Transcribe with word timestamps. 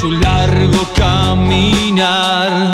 su 0.00 0.10
largo 0.12 0.88
caminar 0.96 2.70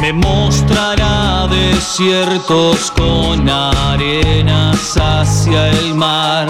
me 0.00 0.14
mostrará 0.14 1.46
desiertos 1.46 2.90
con 2.92 3.46
arenas 3.46 4.96
hacia 4.96 5.68
el 5.68 5.94
mar. 5.94 6.48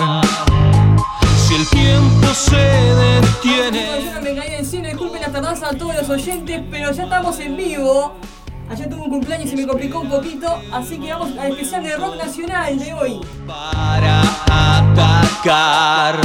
Si 1.37 1.57
el 1.57 1.67
tiempo 1.67 2.29
se 2.33 2.95
detiene. 2.95 4.05
Yo 4.05 4.15
no 4.15 4.21
me 4.21 4.37
caí 4.37 4.55
encima, 4.55 4.87
disculpen 4.87 5.21
la 5.21 5.33
tardanza 5.33 5.71
a 5.71 5.73
todos 5.73 5.97
los 5.97 6.09
oyentes, 6.09 6.63
pero 6.71 6.93
ya 6.93 7.03
estamos 7.03 7.41
en 7.41 7.57
vivo. 7.57 8.15
Ayer 8.71 8.89
tuve 8.89 9.01
un 9.01 9.11
cumpleaños 9.11 9.47
y 9.47 9.51
se 9.51 9.57
me 9.57 9.67
complicó 9.67 9.99
un 9.99 10.11
poquito, 10.11 10.61
así 10.73 10.97
que 10.97 11.13
vamos 11.13 11.37
al 11.37 11.51
especial 11.51 11.83
de 11.83 11.97
rock 11.97 12.17
nacional 12.19 12.79
de 12.79 12.95
hoy. 12.95 13.21
para 13.49 14.23
atacar. 14.47 16.21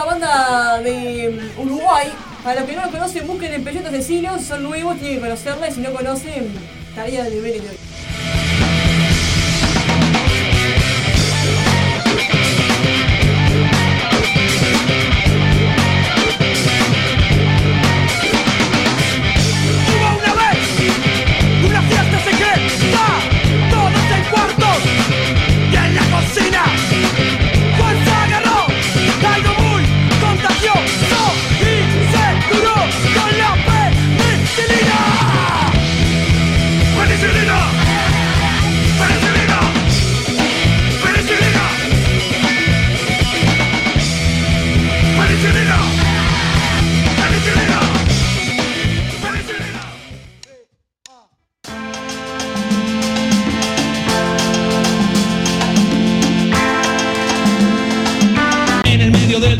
Tremenda 0.00 0.28
banda 0.28 0.82
de 0.82 1.52
mm, 1.56 1.60
Uruguay. 1.60 2.08
Para 2.42 2.60
los 2.60 2.68
que 2.68 2.76
no 2.76 2.86
lo 2.86 2.90
conocen, 2.90 3.26
busquen 3.26 3.52
el 3.52 3.62
Peyote 3.62 3.88
Asesino, 3.88 4.38
son 4.38 4.62
nuevos, 4.62 4.98
tienen 4.98 5.16
que 5.16 5.20
conocerla 5.20 5.68
y 5.68 5.72
si 5.72 5.80
no 5.80 5.92
conocen, 5.92 6.52
tarea 6.94 7.24
de 7.24 7.40
ver 7.40 7.56
el 7.56 7.60
hoy. 7.62 7.89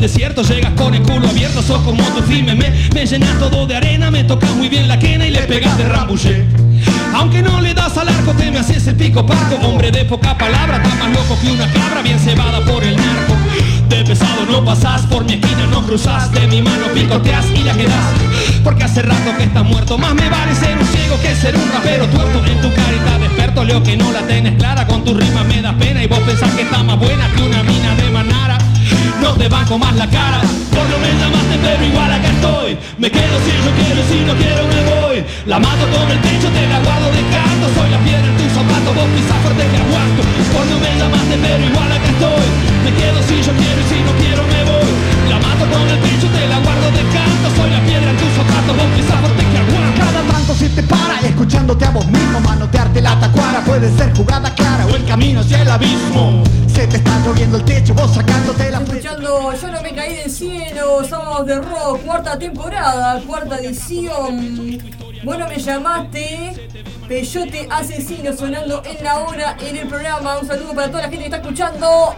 Desierto 0.01 0.41
llegas 0.41 0.73
con 0.73 0.95
el 0.95 1.03
culo 1.03 1.29
abierto, 1.29 1.61
sos 1.61 1.79
como 1.83 2.03
tu 2.15 2.23
firme 2.23 2.55
me, 2.55 2.71
me 2.91 3.05
llenas 3.05 3.37
todo 3.37 3.67
de 3.67 3.75
arena, 3.75 4.09
me 4.09 4.23
tocas 4.23 4.49
muy 4.55 4.67
bien 4.67 4.87
la 4.87 4.97
quena 4.97 5.27
y 5.27 5.29
le 5.29 5.41
pegas 5.43 5.77
de 5.77 5.87
rambuché. 5.87 6.43
Aunque 7.13 7.43
no 7.43 7.61
le 7.61 7.75
das 7.75 7.95
al 7.97 8.09
arco, 8.09 8.33
te 8.33 8.49
me 8.49 8.57
haces 8.57 8.87
el 8.87 8.95
pico 8.95 9.23
paco, 9.23 9.55
hombre 9.63 9.91
de 9.91 10.03
poca 10.05 10.35
palabra, 10.35 10.81
tan 10.81 10.97
más 10.97 11.11
loco 11.11 11.37
que 11.39 11.51
una 11.51 11.71
cabra 11.71 12.01
bien 12.01 12.19
cebada 12.19 12.65
por 12.65 12.83
el 12.83 12.95
narco. 12.95 13.35
De 13.91 14.05
pesado 14.05 14.45
no 14.49 14.63
pasás, 14.63 15.01
por 15.07 15.25
mi 15.25 15.33
esquina 15.33 15.67
no 15.69 15.85
cruzás, 15.85 16.31
de 16.31 16.47
mi 16.47 16.61
mano 16.61 16.87
picoteas 16.93 17.45
y 17.53 17.61
la 17.61 17.73
quedás. 17.73 18.07
Porque 18.63 18.85
hace 18.85 19.01
rato 19.01 19.35
que 19.37 19.43
estás 19.43 19.65
muerto, 19.65 19.97
más 19.97 20.13
me 20.13 20.29
vale 20.29 20.55
ser 20.55 20.77
un 20.77 20.87
ciego 20.87 21.19
que 21.21 21.35
ser 21.35 21.57
un 21.57 21.69
rapero 21.73 22.07
tuerto 22.07 22.39
en 22.45 22.61
tu 22.61 22.71
carita 22.73 23.19
de 23.19 23.25
experto. 23.25 23.65
Leo 23.65 23.83
que 23.83 23.97
no 23.97 24.13
la 24.13 24.21
tenés 24.21 24.55
clara, 24.55 24.87
con 24.87 25.03
tu 25.03 25.13
rima 25.13 25.43
me 25.43 25.61
da 25.61 25.73
pena 25.73 26.01
y 26.01 26.07
vos 26.07 26.19
pensás 26.19 26.49
que 26.51 26.61
está 26.61 26.81
más 26.83 26.97
buena 26.97 27.27
que 27.35 27.43
una 27.43 27.63
mina 27.63 27.93
de 27.95 28.09
manara. 28.11 28.57
No 29.19 29.33
te 29.33 29.49
banco 29.49 29.77
más 29.77 29.93
la 29.97 30.07
cara, 30.07 30.39
por 30.39 30.87
no 30.87 30.97
me 30.97 31.11
llamaste 31.11 31.59
pero 31.61 31.85
igual 31.85 32.11
acá 32.13 32.27
estoy 32.27 32.77
Me 32.97 33.11
quedo 33.11 33.35
si 33.43 33.51
yo 33.51 33.71
quiero 33.75 34.01
y 34.01 34.07
si 34.07 34.25
no 34.25 34.33
quiero 34.33 34.63
me 34.71 34.81
voy 34.89 35.25
La 35.45 35.59
mato 35.59 35.85
con 35.93 36.09
el 36.09 36.17
pecho, 36.17 36.47
te 36.47 36.65
la 36.65 36.79
guardo 36.79 37.05
de 37.11 37.21
canto 37.29 37.67
Soy 37.75 37.91
la 37.91 37.99
piedra 37.99 38.25
en 38.25 38.37
tu 38.37 38.49
zapato, 38.49 38.93
vos 38.95 39.09
pisás 39.13 39.37
fuerte 39.43 39.63
que 39.67 39.77
aguanto 39.77 40.21
Por 40.51 40.65
no 40.65 40.79
me 40.79 40.89
llamaste 40.97 41.37
pero 41.37 41.65
igual 41.69 41.91
acá 41.91 42.09
estoy 42.09 42.70
Me 42.83 42.91
quedo 42.93 43.21
si 43.23 43.41
yo 43.41 43.53
quiero 43.53 43.79
y 43.81 43.87
si 43.89 43.97
no 44.01 44.11
quiero 44.17 44.41
me 44.43 44.63
voy 44.63 44.91
La 45.29 45.37
mato 45.39 45.65
con 45.69 45.87
el 45.87 45.99
pecho, 45.99 46.27
te 46.27 46.47
la 46.47 46.59
guardo 46.59 46.87
de 46.91 47.03
canto 47.13 47.47
Soy 47.55 47.69
la 47.69 47.81
piedra 47.81 48.09
en 48.09 48.17
tu 48.17 48.27
zapato, 48.35 48.73
vos 48.73 48.89
pisás 48.95 49.19
fuerte 49.21 49.43
que 49.51 49.57
aguanto 49.57 50.01
Cada 50.01 50.21
tanto 50.33 50.53
si 50.55 50.69
te 50.69 50.83
para 50.83 51.19
escuchándote 51.19 51.85
a 51.85 51.91
vos 51.91 52.07
mismo 52.07 52.39
Manotearte 52.39 53.01
la 53.01 53.19
tacuara 53.19 53.61
puede 53.61 53.95
ser 53.95 54.15
jugada 54.15 54.53
clara 54.55 54.85
O 54.87 54.95
el 54.95 55.05
camino 55.05 55.41
hacia 55.41 55.61
el 55.61 55.69
abismo 55.69 56.43
Se 56.67 56.87
te 56.87 56.97
está 56.97 57.19
lloviendo 57.25 57.57
el 57.57 57.65
techo, 57.65 57.93
vos 57.93 58.13
sacándote 58.13 58.71
la 58.71 58.79
Escuchando 58.79 59.53
Yo 59.53 59.71
no 59.71 59.81
me 59.81 59.93
caí 59.93 60.15
del 60.15 60.31
cielo, 60.31 61.03
Sábados 61.07 61.45
de 61.45 61.55
Rock, 61.55 62.01
cuarta 62.03 62.37
temporada, 62.37 63.21
cuarta 63.21 63.59
edición. 63.59 64.79
Bueno, 65.23 65.47
me 65.47 65.57
llamaste. 65.57 66.69
Peyote 67.07 67.67
Asesino 67.69 68.33
sonando 68.33 68.81
en 68.85 69.03
la 69.03 69.19
hora 69.19 69.57
en 69.59 69.75
el 69.75 69.87
programa. 69.87 70.39
Un 70.39 70.47
saludo 70.47 70.73
para 70.73 70.87
toda 70.87 71.03
la 71.03 71.09
gente 71.09 71.29
que 71.29 71.35
está 71.35 71.37
escuchando. 71.37 72.15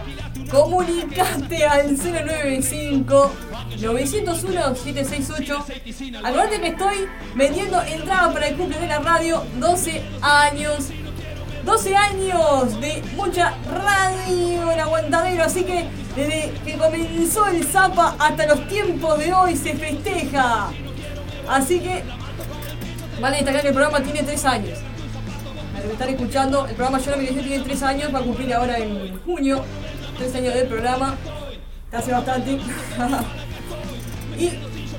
Comunicate 0.54 1.66
al 1.66 1.96
095 1.96 3.32
901 3.82 4.76
768. 4.76 5.66
Acuérdate 6.22 6.60
que 6.60 6.68
estoy 6.68 7.08
vendiendo 7.34 7.82
entrada 7.82 8.32
para 8.32 8.46
el 8.46 8.54
cumple 8.54 8.78
de 8.78 8.86
la 8.86 9.00
radio 9.00 9.42
12 9.58 10.00
años. 10.22 10.90
12 11.64 11.96
años 11.96 12.80
de 12.80 13.02
mucha 13.16 13.54
radio 13.68 14.70
en 14.70 14.78
Aguantadero, 14.78 15.42
así 15.42 15.64
que 15.64 15.86
desde 16.14 16.52
que 16.64 16.78
comenzó 16.78 17.48
el 17.48 17.64
Zapa 17.64 18.14
hasta 18.20 18.46
los 18.46 18.68
tiempos 18.68 19.18
de 19.18 19.32
hoy 19.32 19.56
se 19.56 19.74
festeja. 19.74 20.68
Así 21.48 21.80
que 21.80 22.04
vale 23.20 23.38
destacar 23.38 23.62
que 23.62 23.68
el 23.68 23.74
programa 23.74 24.00
tiene 24.04 24.22
3 24.22 24.44
años. 24.44 24.78
Que 25.82 25.92
están 25.92 26.08
escuchando, 26.10 26.66
el 26.66 26.74
programa 26.76 26.98
Yo 27.00 27.16
me 27.16 27.24
Dejé 27.24 27.42
tiene 27.42 27.64
3 27.64 27.82
años, 27.82 28.14
va 28.14 28.20
a 28.20 28.22
cumplir 28.22 28.54
ahora 28.54 28.78
en 28.78 29.20
junio. 29.24 29.64
3 30.16 30.34
años 30.36 30.54
del 30.54 30.66
programa. 30.68 31.16
Hace 31.92 32.12
bastante. 32.12 32.52
y 34.38 34.50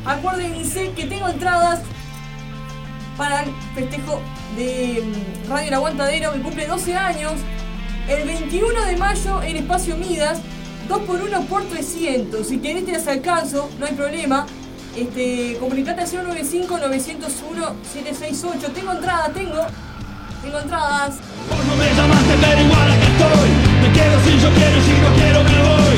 acuérdense 0.05 0.91
que 0.91 1.05
tengo 1.05 1.27
entradas 1.27 1.81
para 3.17 3.43
el 3.43 3.51
festejo 3.73 4.22
de 4.55 5.03
mm, 5.03 5.49
Radio 5.49 5.67
El 5.67 5.73
Aguantadero 5.73 6.34
que 6.34 6.41
cumple 6.41 6.67
12 6.67 6.95
años. 6.95 7.34
El 8.07 8.28
21 8.28 8.85
de 8.85 8.97
mayo 8.97 9.41
en 9.41 9.57
Espacio 9.57 9.97
Midas, 9.97 10.40
2x1 10.87 11.47
por 11.47 11.63
300. 11.63 12.47
Si 12.47 12.59
querés 12.59 12.85
te 12.85 12.91
las 12.91 13.07
alcanzo, 13.07 13.69
no 13.79 13.85
hay 13.85 13.93
problema. 13.93 14.45
Este, 14.95 15.57
comunicate 15.59 16.01
al 16.01 16.11
095 16.11 16.78
901 16.78 17.75
768. 17.91 18.72
Tengo 18.73 18.91
entradas, 18.91 19.34
tengo. 19.34 19.66
Tengo 20.41 20.59
entradas. 20.59 21.16
Vos 21.49 21.66
no 21.66 21.75
me 21.75 21.93
llamaste 21.93 22.35
pero 22.40 22.61
igual 22.61 22.91
acá 22.91 23.07
estoy 23.07 23.65
Quedo 23.95 24.19
si 24.25 24.37
yo 24.39 24.49
quiero 24.51 24.81
si 24.81 24.91
no 25.01 25.09
quiero 25.15 25.43
me 25.45 25.61
voy 25.61 25.94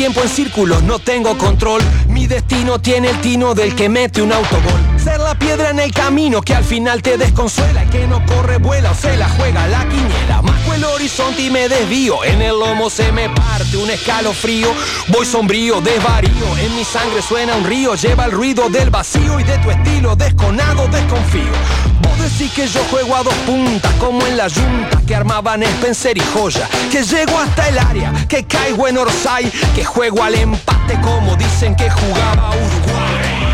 tiempo 0.00 0.22
en 0.22 0.30
círculos, 0.30 0.82
no 0.82 0.98
tengo 0.98 1.36
control. 1.36 1.82
Mi 2.08 2.26
destino 2.26 2.80
tiene 2.80 3.10
el 3.10 3.20
tino 3.20 3.54
del 3.54 3.74
que 3.74 3.90
mete 3.90 4.22
un 4.22 4.32
autogol. 4.32 4.80
Ser 4.96 5.20
la 5.20 5.38
piedra 5.38 5.68
en 5.68 5.78
el 5.78 5.92
camino 5.92 6.40
que 6.40 6.54
al 6.54 6.64
final 6.64 7.02
te 7.02 7.18
desconsuela. 7.18 7.82
El 7.82 7.90
que 7.90 8.06
no 8.06 8.24
corre, 8.24 8.56
vuela 8.56 8.92
o 8.92 8.94
se 8.94 9.14
la 9.18 9.28
juega 9.28 9.66
la 9.66 9.86
quiniela. 9.86 10.40
Marco 10.40 10.72
el 10.72 10.84
horizonte 10.84 11.42
y 11.42 11.50
me 11.50 11.68
desvío. 11.68 12.24
En 12.24 12.40
el 12.40 12.58
lomo 12.58 12.88
se 12.88 13.12
me 13.12 13.28
parte 13.28 13.76
un 13.76 13.90
escalofrío. 13.90 14.72
Voy 15.08 15.26
sombrío, 15.26 15.82
desvarío. 15.82 16.56
En 16.58 16.74
mi 16.76 16.84
sangre 16.84 17.20
suena 17.20 17.56
un 17.56 17.66
río. 17.66 17.94
Lleva 17.94 18.24
el 18.24 18.32
ruido 18.32 18.70
del 18.70 18.88
vacío 18.88 19.38
y 19.38 19.44
de 19.44 19.58
tu 19.58 19.70
estilo 19.70 20.16
desconado 20.16 20.88
desconfío. 20.88 21.89
Decís 22.32 22.52
que 22.54 22.66
yo 22.68 22.80
juego 22.90 23.16
a 23.16 23.22
dos 23.22 23.34
puntas, 23.46 23.92
como 23.94 24.24
en 24.26 24.36
la 24.36 24.48
yunta 24.48 25.02
que 25.06 25.14
armaban 25.14 25.62
Spencer 25.62 26.16
y 26.16 26.22
Joya. 26.32 26.68
Que 26.90 27.02
llego 27.02 27.38
hasta 27.38 27.68
el 27.68 27.78
área, 27.78 28.12
que 28.28 28.44
caigo 28.44 28.88
en 28.88 28.98
Orsay, 28.98 29.50
que 29.74 29.84
juego 29.84 30.22
al 30.22 30.34
empate 30.34 30.98
como 31.02 31.36
dicen 31.36 31.74
que 31.74 31.90
jugaba 31.90 32.50
Uruguay. 32.50 33.50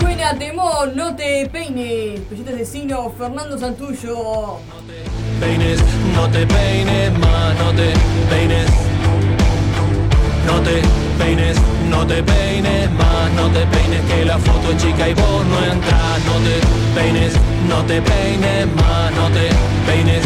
Suena 0.00 0.38
temor, 0.38 0.92
no 0.94 1.16
te 1.16 1.48
peines. 1.50 2.20
Pellito 2.20 2.50
asesino, 2.54 3.12
Fernando 3.18 3.58
Santullo. 3.58 4.58
peines, 5.40 5.80
no 6.14 6.28
te 6.28 6.46
peines 6.46 7.18
más, 7.18 7.56
no 7.58 7.72
te 7.72 7.92
peines. 8.30 8.70
No 10.46 10.60
te 10.62 11.07
peines, 11.18 11.56
no 11.90 12.06
te 12.06 12.22
peines 12.22 12.90
más, 12.92 13.30
no 13.34 13.48
te 13.50 13.66
peines 13.66 14.00
que 14.06 14.24
la 14.24 14.38
foto 14.38 14.72
es 14.72 14.82
chica 14.82 15.08
y 15.08 15.14
vos 15.14 15.44
no 15.46 15.72
entras. 15.72 15.98
No 16.26 16.34
te 16.44 17.00
peines, 17.00 17.32
no 17.68 17.84
te 17.84 18.00
peines 18.00 18.66
más, 18.76 19.12
no 19.12 19.28
te 19.28 19.50
peines. 19.86 20.24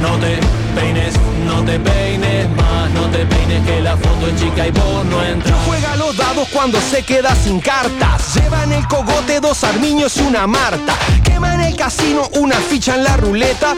No 0.00 0.16
te 0.16 0.38
peines, 0.74 1.14
no 1.44 1.62
te 1.62 1.78
peines 1.78 2.48
más, 2.56 2.90
no 2.90 3.02
te 3.10 3.26
peines 3.26 3.66
que 3.66 3.80
la 3.82 3.96
foto 3.96 4.28
es 4.28 4.40
chica 4.40 4.66
y 4.66 4.70
vos 4.70 5.04
no 5.04 5.22
entras. 5.22 5.58
Juega 5.66 5.96
los 5.96 6.16
dados 6.16 6.48
cuando 6.48 6.80
se 6.80 7.02
queda 7.02 7.34
sin 7.34 7.60
cartas. 7.60 8.34
Lleva 8.34 8.64
en 8.64 8.72
el 8.72 8.86
cogote 8.88 9.40
dos 9.40 9.62
armiños 9.64 10.16
y 10.16 10.22
una 10.22 10.46
marta. 10.46 10.94
Quema 11.22 11.54
en 11.54 11.60
el 11.60 11.76
casino 11.76 12.28
una 12.36 12.56
ficha 12.56 12.94
en 12.94 13.04
la 13.04 13.16
ruleta. 13.18 13.74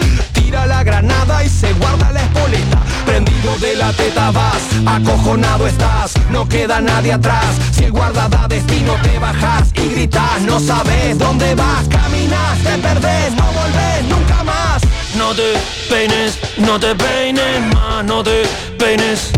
Tira 0.52 0.66
la 0.66 0.84
granada 0.84 1.42
y 1.42 1.48
se 1.48 1.72
guarda 1.72 2.12
la 2.12 2.20
espoleta. 2.20 2.82
Prendido 3.06 3.56
de 3.56 3.74
la 3.74 3.90
teta 3.94 4.30
vas, 4.32 4.62
acojonado 4.84 5.66
estás. 5.66 6.12
No 6.28 6.46
queda 6.46 6.78
nadie 6.78 7.14
atrás. 7.14 7.56
Si 7.70 7.84
el 7.84 7.90
guarda 7.90 8.28
da 8.28 8.46
destino 8.48 8.92
te 9.02 9.18
bajas 9.18 9.70
y 9.74 9.88
gritas. 9.88 10.42
No 10.42 10.60
sabes 10.60 11.18
dónde 11.18 11.54
vas, 11.54 11.88
caminas, 11.88 12.58
te 12.58 12.76
perdés, 12.86 13.34
no 13.34 13.46
volvés 13.46 14.04
nunca 14.10 14.44
más. 14.44 14.82
No 15.16 15.32
te 15.34 15.54
peines, 15.88 16.38
no 16.58 16.78
te 16.78 16.94
peines 16.96 17.74
más, 17.74 18.04
no 18.04 18.22
te 18.22 18.42
peines. 18.78 19.30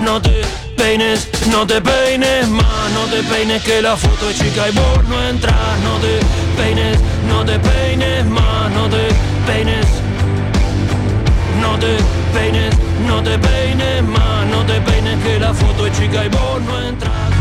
No 0.00 0.20
te 0.20 0.42
peines, 0.82 1.28
no 1.48 1.64
te 1.64 1.80
peines 1.80 2.48
más, 2.48 2.90
no 2.92 3.04
te 3.06 3.22
peines 3.22 3.62
que 3.62 3.80
la 3.80 3.96
foto 3.96 4.30
es 4.30 4.36
chica 4.36 4.68
y 4.68 4.72
vos 4.72 5.04
no 5.08 5.16
entras. 5.28 5.78
No 5.84 5.94
te 6.04 6.12
peines, 6.60 6.98
no 7.28 7.44
te 7.44 7.58
peines 7.58 8.26
más, 8.26 8.70
no 8.72 8.88
te 8.88 9.02
peines. 9.46 9.86
No 11.60 11.78
te 11.78 11.96
peines, 12.34 12.74
no 13.06 13.22
te 13.22 13.38
peines 13.38 14.02
más, 14.02 14.46
no 14.46 14.64
te 14.66 14.80
peines 14.80 15.22
que 15.24 15.38
la 15.38 15.54
foto 15.54 15.86
es 15.86 15.98
chica 15.98 16.24
y 16.24 16.28
vos 16.28 16.60
no 16.66 16.80
entras. 16.88 17.31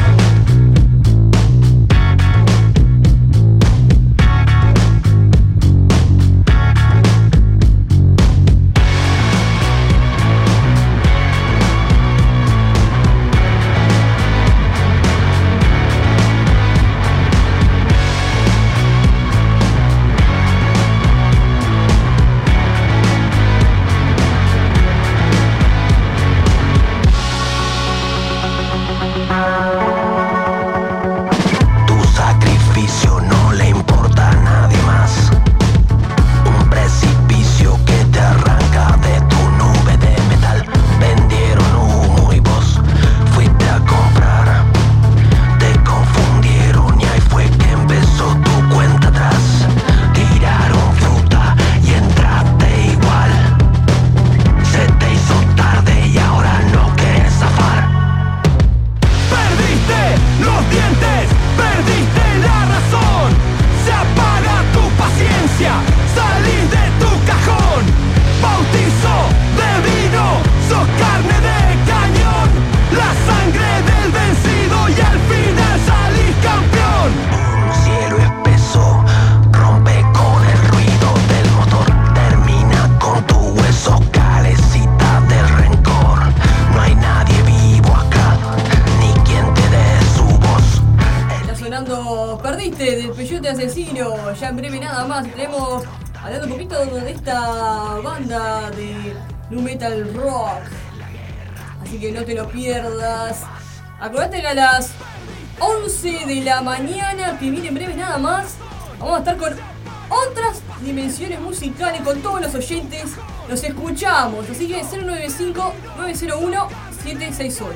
Escuchamos. 114.21 114.49
Así 114.49 114.67
que 114.67 114.83
095-901-768. 114.83 117.73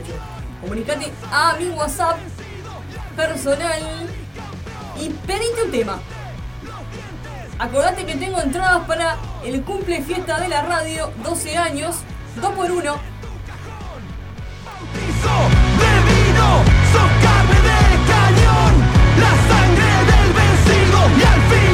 Comunicate 0.62 1.12
a 1.32 1.56
mi 1.60 1.70
WhatsApp 1.70 2.18
personal 3.16 3.82
y 5.00 5.10
pedite 5.10 5.64
un 5.66 5.72
tema. 5.72 6.00
Acordate 7.58 8.06
que 8.06 8.16
tengo 8.16 8.42
entradas 8.42 8.86
para 8.86 9.16
el 9.44 9.64
cumple 9.64 10.02
fiesta 10.02 10.40
de 10.40 10.50
la 10.50 10.62
radio, 10.64 11.12
12 11.24 11.58
años, 11.58 11.96
2 12.42 12.52
por 12.52 12.70
1 12.70 13.16
Bautizo 14.66 15.38
de 15.80 16.02
vino, 16.12 16.64
sos 16.92 17.12
carne 17.24 17.60
de 17.62 17.80
cañón. 18.12 18.74
La 19.20 19.34
sangre 19.48 19.90
del 20.12 20.30
vencido 20.34 21.00
y 21.18 21.20
al 21.24 21.42
final 21.42 21.65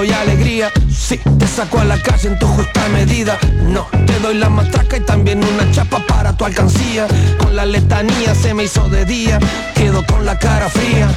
doy 0.00 0.12
alegría. 0.12 0.72
Sí, 0.90 1.20
te 1.38 1.46
saco 1.46 1.78
a 1.78 1.84
la 1.84 2.00
calle 2.00 2.28
en 2.28 2.38
tu 2.38 2.46
justa 2.46 2.88
medida. 2.88 3.36
No, 3.64 3.86
te 4.06 4.18
doy 4.20 4.38
la 4.38 4.48
matraca 4.48 4.96
y 4.96 5.00
también 5.00 5.44
una 5.44 5.70
chapa 5.72 5.98
para 6.06 6.34
tu 6.34 6.46
alcancía. 6.46 7.06
Con 7.38 7.54
la 7.54 7.66
letanía 7.66 8.34
se 8.34 8.54
me 8.54 8.64
hizo 8.64 8.88
de 8.88 9.04
día. 9.04 9.38
Quedo 9.74 10.02
con 10.06 10.24
la 10.24 10.38
cara 10.38 10.70
fría. 10.70 11.08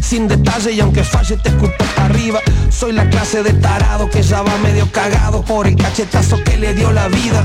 Sin 0.00 0.28
detalle 0.28 0.70
y 0.70 0.78
aunque 0.78 1.02
falle 1.02 1.36
te 1.36 1.48
escupo 1.48 1.84
arriba. 1.96 2.38
Soy 2.70 2.92
la 2.92 3.10
clase 3.10 3.42
de 3.42 3.54
tarado 3.54 4.08
que 4.08 4.22
ya 4.22 4.42
va 4.42 4.56
medio 4.58 4.86
cagado 4.92 5.42
por 5.42 5.66
el 5.66 5.74
cachetazo 5.74 6.42
que 6.44 6.56
le 6.58 6.74
dio 6.74 6.92
la 6.92 7.08
vida. 7.08 7.44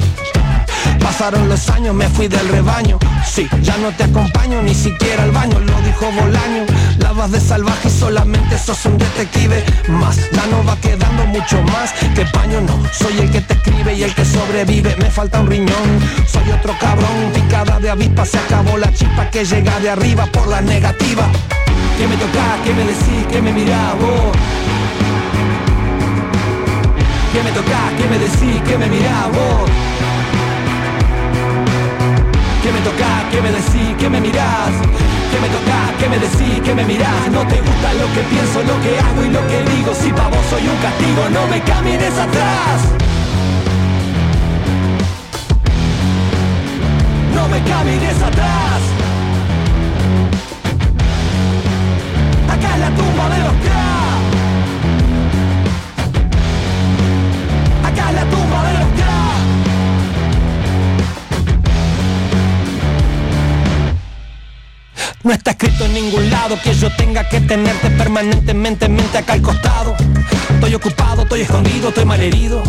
Pasaron 1.00 1.48
los 1.50 1.70
años, 1.70 1.94
me 1.94 2.08
fui 2.10 2.28
del 2.28 2.48
rebaño. 2.48 2.98
Sí, 3.26 3.48
ya 3.62 3.78
no 3.78 3.92
te 3.92 4.04
acompaño 4.04 4.62
ni 4.62 4.74
siquiera 4.74 5.24
al 5.24 5.32
baño, 5.32 5.60
lo 5.60 5.82
dijo 5.82 6.12
Bolaño. 6.12 6.66
Lavas 7.00 7.32
de 7.32 7.40
salvaje 7.40 7.88
y 7.88 7.92
solamente 7.92 8.58
sos 8.58 8.86
un 8.86 8.98
detective 8.98 9.64
más. 9.88 10.18
Ya 10.32 10.46
no 10.48 10.64
va 10.66 10.76
quedando 10.78 11.26
mucho 11.28 11.62
más 11.64 11.94
que 12.16 12.26
paño, 12.26 12.62
no. 12.62 12.82
Soy 12.92 13.18
el 13.20 13.32
que 13.32 13.42
te 13.42 13.54
escribe 13.54 13.94
y 13.94 14.04
el 14.04 14.14
que 14.14 14.26
sobrevive. 14.26 14.96
Me 14.98 15.10
falta 15.10 15.40
un 15.40 15.48
riñón, 15.48 16.00
soy 16.28 16.52
otro 16.52 16.76
cabrón. 16.80 17.32
Picada 17.34 17.80
de 17.80 17.90
avispa, 17.90 18.26
se 18.26 18.38
acabó 18.38 18.78
la 18.78 18.92
chispa 18.94 19.30
que 19.30 19.46
llega 19.46 19.80
de 19.80 19.90
arriba 19.90 20.26
por 20.28 20.48
la 20.48 20.62
negativa. 20.62 21.28
¿Qué 21.98 22.08
me 22.08 22.16
tocás? 22.18 22.60
¿Qué 22.64 22.74
me 22.74 22.86
decís? 22.86 23.28
¿Qué 23.32 23.42
me 23.42 23.54
mirás 23.54 23.94
vos? 24.00 24.36
¿Qué 27.32 27.44
me 27.44 27.52
tocás? 27.52 27.94
¿Qué 27.98 28.06
me 28.08 28.20
decís? 28.20 28.62
¿Qué 28.68 28.78
me 28.78 28.88
mirás 28.88 29.32
vos? 29.32 29.93
¿Qué 32.64 32.72
me 32.72 32.80
tocás? 32.80 33.26
¿Qué 33.30 33.42
me 33.42 33.52
decís? 33.52 33.94
¿Qué 34.00 34.10
me 34.10 34.22
mirás? 34.22 34.72
¿Qué 35.32 35.40
me 35.42 35.50
tocás? 35.50 35.92
¿Qué 36.00 36.08
me 36.08 36.18
decís? 36.18 36.62
¿Qué 36.64 36.74
me 36.74 36.86
mirás? 36.86 37.30
No 37.30 37.46
te 37.46 37.60
gusta 37.60 37.94
lo 37.96 38.08
que 38.14 38.22
pienso, 38.32 38.64
lo 38.64 38.82
que 38.82 38.98
hago 39.00 39.26
y 39.26 39.30
lo 39.32 39.46
que 39.48 39.64
digo 39.76 39.94
Si 39.94 40.10
pa' 40.14 40.30
vos 40.30 40.46
soy 40.50 40.66
un 40.66 40.78
castigo, 40.78 41.30
no 41.30 41.46
me 41.48 41.60
camines 41.62 42.18
atrás 42.18 42.78
No 47.36 47.50
me 47.50 47.62
camines 47.64 48.24
atrás 48.24 48.80
Acá 52.48 52.76
es 52.76 52.80
la 52.80 52.90
tumba 52.96 53.30
de 53.30 53.44
los 53.44 53.54
crack 53.66 53.83
No 65.24 65.32
está 65.32 65.52
escrito 65.52 65.86
en 65.86 65.94
ningún 65.94 66.30
lado 66.30 66.60
que 66.62 66.74
yo 66.74 66.94
tenga 66.98 67.28
que 67.30 67.40
tenerte 67.40 67.90
permanentemente 67.92 68.86
en 68.88 68.96
mente 68.96 69.18
acá 69.18 69.34
al 69.34 69.42
costado. 69.42 69.96
Estoy 70.50 70.76
ocupado, 70.76 71.22
estoy 71.22 71.42
escondido, 71.42 71.90
estoy 71.90 72.04
malherido. 72.04 72.62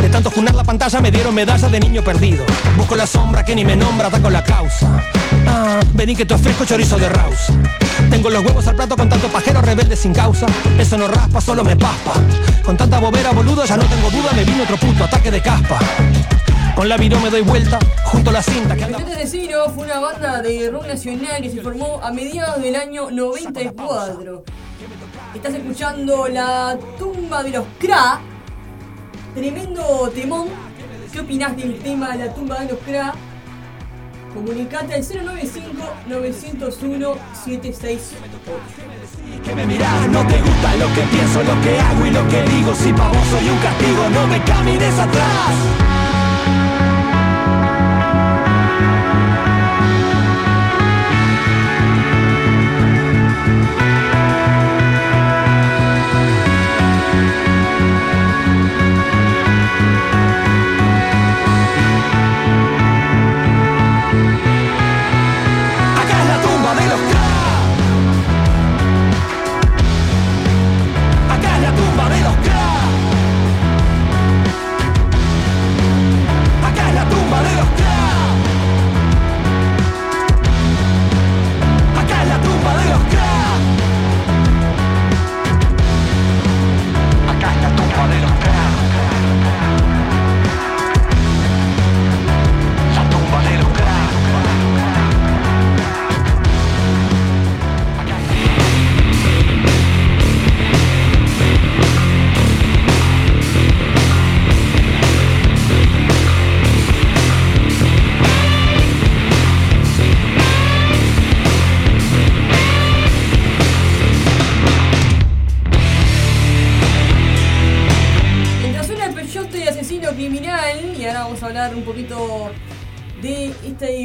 De 0.00 0.08
tanto 0.08 0.30
junar 0.30 0.54
la 0.54 0.62
pantalla 0.62 1.00
me 1.00 1.10
dieron 1.10 1.34
medalla 1.34 1.68
de 1.68 1.80
niño 1.80 2.02
perdido. 2.02 2.44
Busco 2.76 2.94
la 2.94 3.08
sombra 3.08 3.44
que 3.44 3.56
ni 3.56 3.64
me 3.64 3.74
nombra, 3.74 4.08
con 4.10 4.32
la 4.32 4.44
causa. 4.44 5.02
Ah, 5.48 5.80
vení 5.94 6.14
que 6.14 6.24
te 6.24 6.34
ofrezco 6.34 6.64
chorizo 6.64 6.96
de 6.96 7.08
raus. 7.08 7.48
Tengo 8.08 8.30
los 8.30 8.44
huevos 8.44 8.64
al 8.68 8.76
plato 8.76 8.96
con 8.96 9.08
tanto 9.08 9.26
pajero 9.26 9.60
rebelde 9.60 9.96
sin 9.96 10.14
causa. 10.14 10.46
Eso 10.78 10.96
no 10.96 11.08
raspa, 11.08 11.40
solo 11.40 11.64
me 11.64 11.74
paspa. 11.74 12.12
Con 12.64 12.76
tanta 12.76 13.00
bobera, 13.00 13.32
boludo, 13.32 13.64
ya 13.64 13.76
no 13.76 13.84
tengo 13.84 14.10
duda, 14.10 14.30
me 14.32 14.44
vino 14.44 14.62
otro 14.62 14.76
puto 14.76 15.02
ataque 15.02 15.32
de 15.32 15.40
caspa. 15.40 15.80
Con 16.76 16.88
la 16.90 16.98
viró 16.98 17.18
me 17.20 17.30
doy 17.30 17.40
vuelta, 17.40 17.78
junto 18.04 18.28
a 18.28 18.34
la 18.34 18.42
cinta 18.42 18.76
que 18.76 18.84
anda... 18.84 18.98
Peyote 18.98 19.14
Asesino 19.14 19.70
fue 19.74 19.86
una 19.86 19.98
banda 19.98 20.42
de 20.42 20.70
rock 20.70 20.86
nacional 20.86 21.40
que 21.40 21.48
se 21.48 21.62
formó 21.62 22.02
a 22.02 22.12
mediados 22.12 22.62
del 22.62 22.76
año 22.76 23.10
94. 23.10 24.44
Estás 25.34 25.54
escuchando 25.54 26.28
La 26.28 26.78
tumba 26.98 27.42
de 27.42 27.48
los 27.48 27.64
Kra. 27.78 28.20
Tremendo 29.34 30.12
temón. 30.14 30.48
¿Qué 31.10 31.20
opinás 31.20 31.56
del 31.56 31.78
tema 31.78 32.14
La 32.14 32.34
tumba 32.34 32.60
de 32.60 32.68
los 32.68 32.78
Kra? 32.80 33.14
Comunicate 34.34 34.96
al 34.96 35.02
095-901-768. 35.02 37.98
Que 39.42 39.54
me 39.54 39.66
mirás, 39.66 40.08
no 40.10 40.26
te 40.26 40.42
gusta 40.42 40.76
lo 40.76 40.94
que 40.94 41.00
pienso, 41.10 41.42
lo 41.42 41.58
que 41.62 41.80
hago 41.80 42.04
y 42.04 42.10
lo 42.10 42.28
que 42.28 42.42
digo 42.42 42.74
Si 42.74 42.92
pa' 42.92 43.08
vos 43.08 43.26
soy 43.30 43.48
un 43.48 43.58
castigo, 43.60 44.10
no 44.10 44.26
me 44.26 44.44
camines 44.44 44.98
atrás 44.98 45.95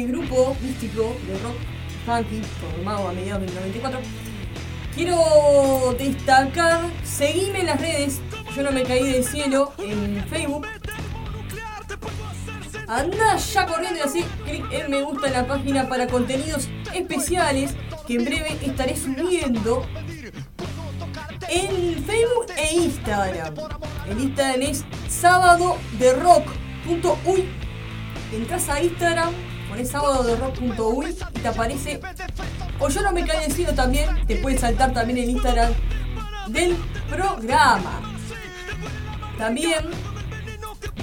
grupo 0.06 0.56
místico 0.60 1.16
de 1.26 1.38
rock 1.38 1.56
funky 2.06 2.42
formado 2.60 3.08
a 3.08 3.12
mediados 3.12 3.46
del 3.46 3.54
94. 3.54 4.00
Quiero 4.94 5.94
destacar, 5.98 6.80
seguime 7.02 7.60
en 7.60 7.66
las 7.66 7.80
redes, 7.80 8.20
yo 8.54 8.62
no 8.62 8.72
me 8.72 8.82
caí 8.82 9.10
del 9.10 9.24
cielo 9.24 9.72
en 9.78 10.24
Facebook. 10.28 10.66
Anda 12.88 13.36
ya 13.36 13.66
corriendo 13.66 14.00
y 14.00 14.02
así, 14.02 14.24
clic 14.44 14.64
en 14.70 14.90
me 14.90 15.02
gusta 15.02 15.28
en 15.28 15.32
la 15.32 15.46
página 15.46 15.88
para 15.88 16.06
contenidos 16.08 16.68
especiales 16.92 17.74
que 18.06 18.16
en 18.16 18.24
breve 18.24 18.58
estaré 18.62 18.96
subiendo 18.96 19.86
en 21.48 22.04
Facebook 22.04 22.46
e 22.56 22.74
Instagram. 22.74 23.54
El 24.10 24.20
Instagram 24.20 24.62
es 24.62 24.84
sábado 25.08 25.78
de 25.98 26.12
rock.uy. 26.14 27.48
Entras 28.32 28.68
a 28.68 28.82
Instagram, 28.82 29.32
pones 29.72 29.88
sábado 29.88 30.22
de 30.22 30.36
rock.uy 30.36 31.16
y 31.34 31.38
te 31.38 31.48
aparece. 31.48 31.98
O 32.78 32.90
yo 32.90 33.00
no 33.00 33.10
me 33.12 33.24
caí 33.24 33.40
del 33.40 33.52
cielo 33.52 33.72
también, 33.72 34.06
te 34.26 34.36
puedes 34.36 34.60
saltar 34.60 34.92
también 34.92 35.18
el 35.18 35.30
Instagram 35.30 35.72
del 36.48 36.76
programa. 37.08 38.02
También 39.38 39.80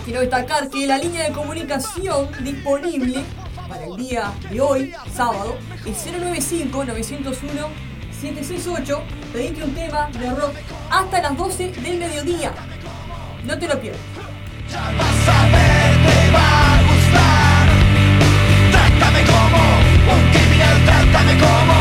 quiero 0.05 0.21
destacar 0.21 0.69
que 0.69 0.85
la 0.85 0.99
línea 0.99 1.23
de 1.23 1.31
comunicación 1.31 2.29
disponible 2.43 3.23
para 3.67 3.85
el 3.85 3.97
día 3.97 4.31
de 4.51 4.61
hoy, 4.61 4.93
sábado, 5.15 5.57
es 5.83 6.05
095-901-768. 6.05 9.01
Pedite 9.33 9.63
un 9.63 9.73
tema 9.73 10.11
de 10.11 10.29
rock 10.29 10.53
hasta 10.91 11.23
las 11.23 11.35
12 11.35 11.71
del 11.71 11.97
mediodía. 11.97 12.53
No 13.45 13.57
te 13.57 13.67
lo 13.67 13.81
pierdas. 13.81 14.01
Trátame 14.69 15.89
como 21.39 21.78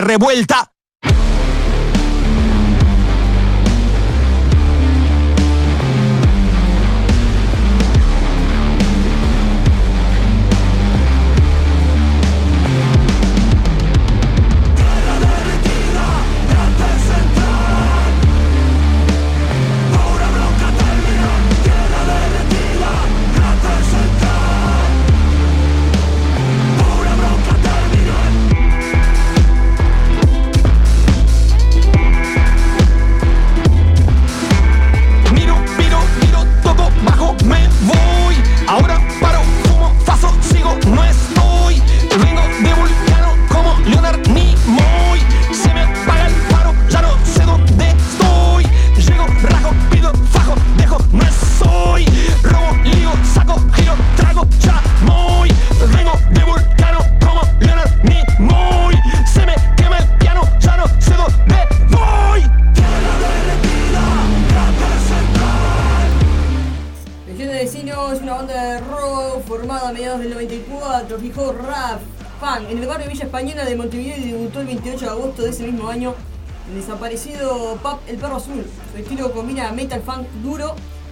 revuelta. 0.00 0.51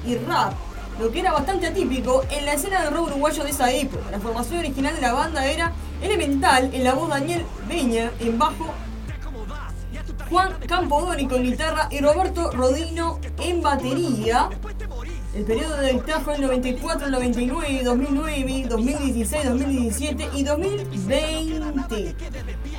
Y 0.06 0.16
rap, 0.16 0.54
lo 0.98 1.10
que 1.10 1.20
era 1.20 1.32
bastante 1.32 1.66
atípico 1.66 2.24
en 2.30 2.44
la 2.44 2.54
escena 2.54 2.82
del 2.82 2.94
rock 2.94 3.08
uruguayo 3.08 3.44
de 3.44 3.50
esa 3.50 3.70
época. 3.72 4.10
La 4.10 4.20
formación 4.20 4.58
original 4.58 4.94
de 4.94 5.00
la 5.00 5.12
banda 5.12 5.46
era 5.46 5.72
Elemental 6.02 6.70
en 6.72 6.84
la 6.84 6.94
voz 6.94 7.08
Daniel 7.10 7.44
Beña 7.68 8.10
en 8.20 8.38
bajo 8.38 8.72
Juan 10.30 10.54
Campodónico 10.66 11.34
en 11.34 11.42
guitarra 11.42 11.88
y 11.90 11.98
Roberto 12.00 12.50
Rodino 12.52 13.18
en 13.38 13.60
batería. 13.60 14.48
El 15.34 15.44
periodo 15.44 15.76
de 15.76 15.92
dictado 15.92 16.20
fue 16.20 16.34
el 16.36 16.42
94, 16.42 17.06
el 17.06 17.12
99, 17.12 17.80
2009, 17.84 18.66
2016, 18.68 19.44
2017 19.44 20.28
y 20.34 20.42
2020. 20.42 22.14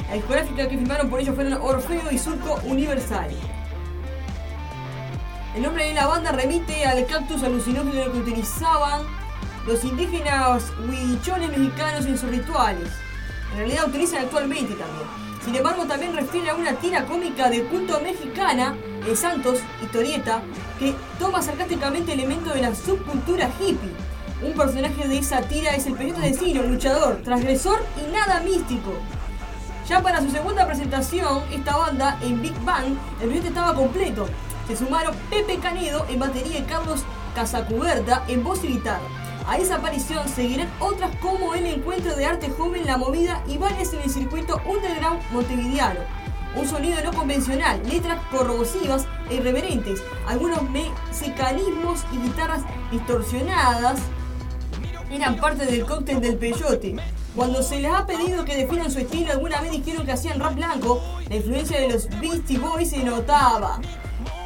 La 0.09 0.13
discográfica 0.15 0.67
que 0.67 0.77
firmaron 0.77 1.09
por 1.09 1.19
ellos 1.19 1.35
fueron 1.35 1.53
Orfeo 1.53 2.11
y 2.11 2.17
Surco 2.17 2.59
Universal. 2.65 3.31
El 5.53 5.63
nombre 5.63 5.85
de 5.85 5.93
la 5.93 6.07
banda 6.07 6.31
remite 6.31 6.85
al 6.85 7.05
cactus 7.05 7.43
alucinógeno 7.43 8.09
que 8.13 8.19
utilizaban 8.19 9.01
los 9.67 9.83
indígenas 9.83 10.71
huichones 10.87 11.49
mexicanos 11.49 12.05
en 12.05 12.17
sus 12.17 12.29
rituales. 12.29 12.89
En 13.51 13.57
realidad 13.57 13.89
utilizan 13.89 14.23
actualmente 14.23 14.75
también. 14.75 15.07
Sin 15.43 15.53
embargo, 15.53 15.83
también 15.85 16.15
refiere 16.15 16.51
a 16.51 16.55
una 16.55 16.73
tira 16.75 17.03
cómica 17.05 17.49
de 17.49 17.65
culto 17.65 17.99
mexicana 17.99 18.75
de 19.05 19.13
Santos, 19.13 19.59
historieta, 19.83 20.41
que 20.79 20.95
toma 21.19 21.41
sarcásticamente 21.41 22.13
elementos 22.13 22.53
de 22.53 22.61
la 22.61 22.73
subcultura 22.73 23.49
hippie. 23.59 23.91
Un 24.41 24.53
personaje 24.53 25.05
de 25.05 25.17
esa 25.17 25.41
tira 25.41 25.75
es 25.75 25.85
el 25.85 25.95
periodista 25.95 26.25
de 26.25 26.33
cine, 26.33 26.63
luchador, 26.63 27.21
transgresor 27.23 27.83
y 27.97 28.09
nada 28.13 28.39
místico. 28.39 28.93
Ya 29.85 30.01
para 30.01 30.21
su 30.21 30.31
segunda 30.31 30.65
presentación, 30.65 31.43
esta 31.51 31.75
banda 31.75 32.17
en 32.21 32.41
Big 32.41 32.57
Bang, 32.63 32.95
el 33.19 33.25
proyecto 33.25 33.49
estaba 33.49 33.75
completo. 33.75 34.27
Se 34.67 34.75
sumaron 34.75 35.15
Pepe 35.29 35.57
Canedo 35.57 36.05
en 36.09 36.19
batería 36.19 36.59
y 36.59 36.63
Carlos 36.63 37.03
Casacuberta 37.35 38.23
en 38.27 38.43
voz 38.43 38.63
y 38.63 38.67
guitarra. 38.67 39.01
A 39.47 39.57
esa 39.57 39.75
aparición 39.75 40.27
seguirán 40.29 40.69
otras 40.79 41.15
como 41.17 41.55
el 41.55 41.65
encuentro 41.65 42.15
de 42.15 42.25
arte 42.25 42.49
joven 42.49 42.85
La 42.85 42.97
Movida 42.97 43.43
y 43.47 43.57
varias 43.57 43.93
en 43.93 44.01
el 44.01 44.09
circuito 44.09 44.61
underground 44.65 45.21
montevideano. 45.31 45.99
Un 46.55 46.67
sonido 46.67 47.01
no 47.03 47.13
convencional, 47.13 47.81
letras 47.87 48.19
corrosivas 48.29 49.05
e 49.29 49.35
irreverentes, 49.35 50.03
algunos 50.27 50.61
mexicanismos 50.69 52.03
y 52.11 52.17
guitarras 52.17 52.63
distorsionadas 52.91 53.99
eran 55.09 55.37
parte 55.37 55.65
del 55.65 55.85
cóctel 55.85 56.21
del 56.21 56.37
peyote. 56.37 56.95
Cuando 57.35 57.63
se 57.63 57.79
les 57.79 57.91
ha 57.91 58.05
pedido 58.05 58.43
que 58.43 58.55
definan 58.55 58.91
su 58.91 58.99
estilo, 58.99 59.31
alguna 59.31 59.61
vez 59.61 59.71
dijeron 59.71 60.05
que 60.05 60.11
hacían 60.11 60.39
rap 60.39 60.55
blanco, 60.55 61.01
la 61.29 61.35
influencia 61.37 61.79
de 61.79 61.89
los 61.89 62.09
Beastie 62.19 62.57
Boys 62.57 62.89
se 62.89 63.03
notaba. 63.03 63.79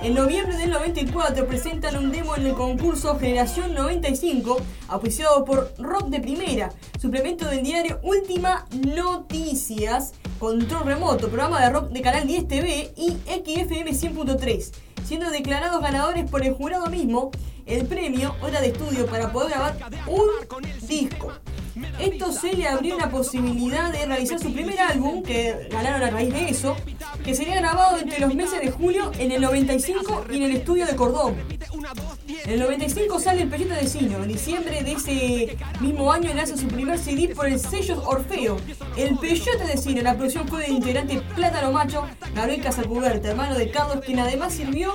En 0.05 0.13
noviembre 0.13 0.55
del 0.55 0.69
94 0.69 1.47
presentan 1.47 1.97
un 1.97 2.11
demo 2.11 2.35
en 2.35 2.45
el 2.45 2.53
concurso 2.53 3.17
Generación 3.17 3.73
95, 3.73 4.61
auspiciado 4.87 5.43
por 5.43 5.73
Rock 5.79 6.09
de 6.09 6.19
Primera, 6.19 6.69
suplemento 7.01 7.47
del 7.47 7.63
diario 7.63 7.99
Última 8.03 8.67
Noticias, 8.85 10.13
Control 10.37 10.85
Remoto, 10.85 11.27
programa 11.29 11.59
de 11.59 11.71
rock 11.71 11.89
de 11.89 12.03
Canal 12.03 12.27
10 12.27 12.47
TV 12.47 12.93
y 12.95 13.13
XFM 13.13 13.89
100.3, 13.93 14.73
siendo 15.03 15.31
declarados 15.31 15.81
ganadores 15.81 16.29
por 16.29 16.45
el 16.45 16.53
jurado 16.53 16.85
mismo 16.91 17.31
el 17.65 17.87
premio 17.87 18.35
Hora 18.43 18.61
de 18.61 18.67
Estudio 18.67 19.07
para 19.07 19.31
poder 19.31 19.49
grabar 19.49 19.75
un 20.05 20.29
disco. 20.87 21.31
Esto 21.99 22.31
se 22.31 22.53
le 22.53 22.67
abrió 22.67 22.97
la 22.97 23.09
posibilidad 23.09 23.91
de 23.91 24.05
realizar 24.05 24.39
su 24.39 24.53
primer 24.53 24.79
álbum, 24.79 25.21
que 25.23 25.67
ganaron 25.69 26.03
a 26.03 26.09
raíz 26.09 26.33
de 26.33 26.49
eso, 26.49 26.75
que 27.23 27.35
sería 27.35 27.55
grabado 27.55 27.97
entre 27.97 28.19
los 28.19 28.33
meses 28.33 28.61
de 28.61 28.71
julio 28.71 29.11
en 29.19 29.31
el 29.31 29.41
95 29.41 30.25
y 30.31 30.37
en 30.37 30.43
el 30.43 30.51
estudio 30.57 30.85
de 30.85 30.95
Cordón. 30.95 31.35
En 32.45 32.51
el 32.51 32.59
95 32.59 33.19
sale 33.19 33.41
el 33.41 33.49
Peyote 33.49 33.73
de 33.73 33.87
Sino. 33.87 34.23
En 34.23 34.27
diciembre 34.27 34.83
de 34.83 34.91
ese 34.93 35.57
mismo 35.81 36.11
año 36.11 36.33
lanza 36.33 36.55
su 36.55 36.67
primer 36.67 36.97
CD 36.97 37.33
por 37.35 37.47
el 37.47 37.59
sello 37.59 38.01
Orfeo. 38.05 38.57
El 38.95 39.17
Peyote 39.17 39.65
de 39.65 39.77
Sino. 39.77 40.01
La 40.01 40.15
producción 40.15 40.47
fue 40.47 40.61
del 40.61 40.73
integrante 40.73 41.21
Plátano 41.35 41.71
Macho, 41.71 42.07
Gabriel 42.35 42.61
Casacuberta, 42.61 43.29
hermano 43.29 43.55
de 43.55 43.69
Carlos, 43.71 44.03
quien 44.05 44.19
además 44.19 44.53
sirvió 44.53 44.93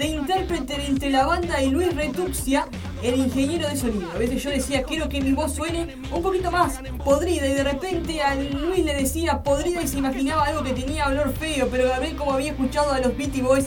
de 0.00 0.06
intérprete 0.06 0.86
entre 0.86 1.10
la 1.10 1.26
banda 1.26 1.62
y 1.62 1.68
Luis 1.68 1.94
Retuxia, 1.94 2.66
el 3.02 3.16
ingeniero 3.16 3.68
de 3.68 3.76
sonido. 3.76 4.10
A 4.10 4.16
veces 4.16 4.42
yo 4.42 4.48
decía, 4.48 4.82
quiero 4.82 5.10
que 5.10 5.20
mi 5.20 5.32
voz 5.32 5.54
suene 5.54 5.94
un 6.10 6.22
poquito 6.22 6.50
más 6.50 6.80
podrida 7.04 7.46
y 7.46 7.52
de 7.52 7.62
repente 7.62 8.22
a 8.22 8.34
Luis 8.34 8.82
le 8.82 8.94
decía 8.94 9.42
podrida 9.42 9.82
y 9.82 9.88
se 9.88 9.98
imaginaba 9.98 10.46
algo 10.46 10.62
que 10.62 10.72
tenía 10.72 11.06
olor 11.06 11.34
feo, 11.34 11.68
pero 11.70 11.90
Gabriel 11.90 12.16
como 12.16 12.32
había 12.32 12.52
escuchado 12.52 12.92
a 12.92 12.98
los 13.00 13.14
Beastie 13.14 13.42
Boys, 13.42 13.66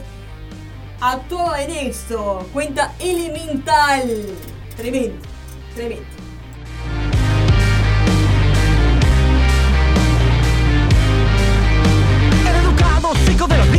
actuaba 1.00 1.62
en 1.62 1.70
esto. 1.70 2.48
Cuenta 2.52 2.96
elemental. 3.00 4.10
Tremendo, 4.76 5.20
tremendo. 5.76 6.13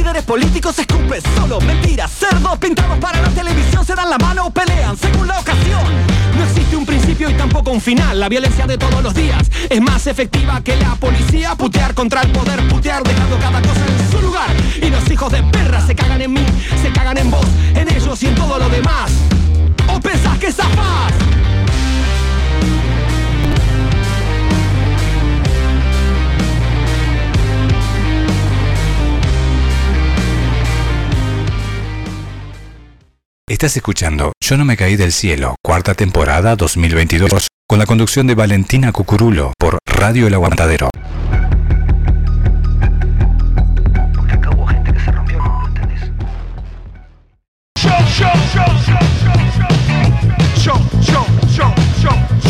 Líderes 0.04 0.24
políticos 0.24 0.78
escupen 0.78 1.22
solo 1.34 1.58
mentiras, 1.62 2.10
cerdos 2.10 2.58
pintados 2.58 2.98
para 2.98 3.22
la 3.22 3.30
televisión 3.30 3.86
se 3.86 3.94
dan 3.94 4.10
la 4.10 4.18
mano 4.18 4.46
o 4.46 4.50
pelean 4.50 4.98
según 4.98 5.26
la 5.26 5.40
ocasión. 5.40 5.82
No 6.36 6.44
existe 6.44 6.76
un 6.76 6.84
principio 6.84 7.30
y 7.30 7.34
tampoco 7.34 7.70
un 7.70 7.80
final. 7.80 8.20
La 8.20 8.28
violencia 8.28 8.66
de 8.66 8.76
todos 8.76 9.02
los 9.02 9.14
días 9.14 9.50
es 9.70 9.80
más 9.80 10.06
efectiva 10.06 10.60
que 10.60 10.76
la 10.76 10.94
policía. 10.96 11.54
Putear 11.54 11.94
contra 11.94 12.20
el 12.20 12.32
poder, 12.32 12.68
putear 12.68 13.02
dejando 13.02 13.38
cada 13.38 13.62
cosa 13.62 13.80
en 13.98 14.10
su 14.10 14.20
lugar. 14.20 14.50
Y 14.82 14.90
los 14.90 15.10
hijos 15.10 15.32
de 15.32 15.42
perra 15.44 15.80
se 15.80 15.94
cagan 15.94 16.20
en 16.20 16.34
mí, 16.34 16.46
se 16.82 16.92
cagan 16.92 17.16
en 17.16 17.30
vos, 17.30 17.46
en 17.74 17.88
ellos 17.88 18.22
y 18.22 18.26
en 18.26 18.34
todo 18.34 18.58
lo 18.58 18.68
demás. 18.68 19.10
¿O 19.88 19.98
pensás 20.00 20.38
que 20.38 20.52
zafás? 20.52 21.14
Estás 33.46 33.76
escuchando 33.76 34.32
Yo 34.40 34.56
no 34.56 34.64
me 34.64 34.74
caí 34.74 34.96
del 34.96 35.12
cielo, 35.12 35.56
cuarta 35.62 35.92
temporada 35.92 36.56
2022, 36.56 37.48
con 37.68 37.78
la 37.78 37.84
conducción 37.84 38.26
de 38.26 38.34
Valentina 38.34 38.90
Cucurulo 38.90 39.52
por 39.58 39.76
Radio 39.84 40.26
El 40.26 40.32
Aguantadero. 40.32 40.88
Porque 44.14 44.32
acá 44.32 44.48
hubo 44.48 44.66
gente 44.66 44.94
que 44.94 44.98
se 44.98 45.12
rompió, 45.12 45.36
¿lo 45.36 45.68
entendés? 45.68 46.10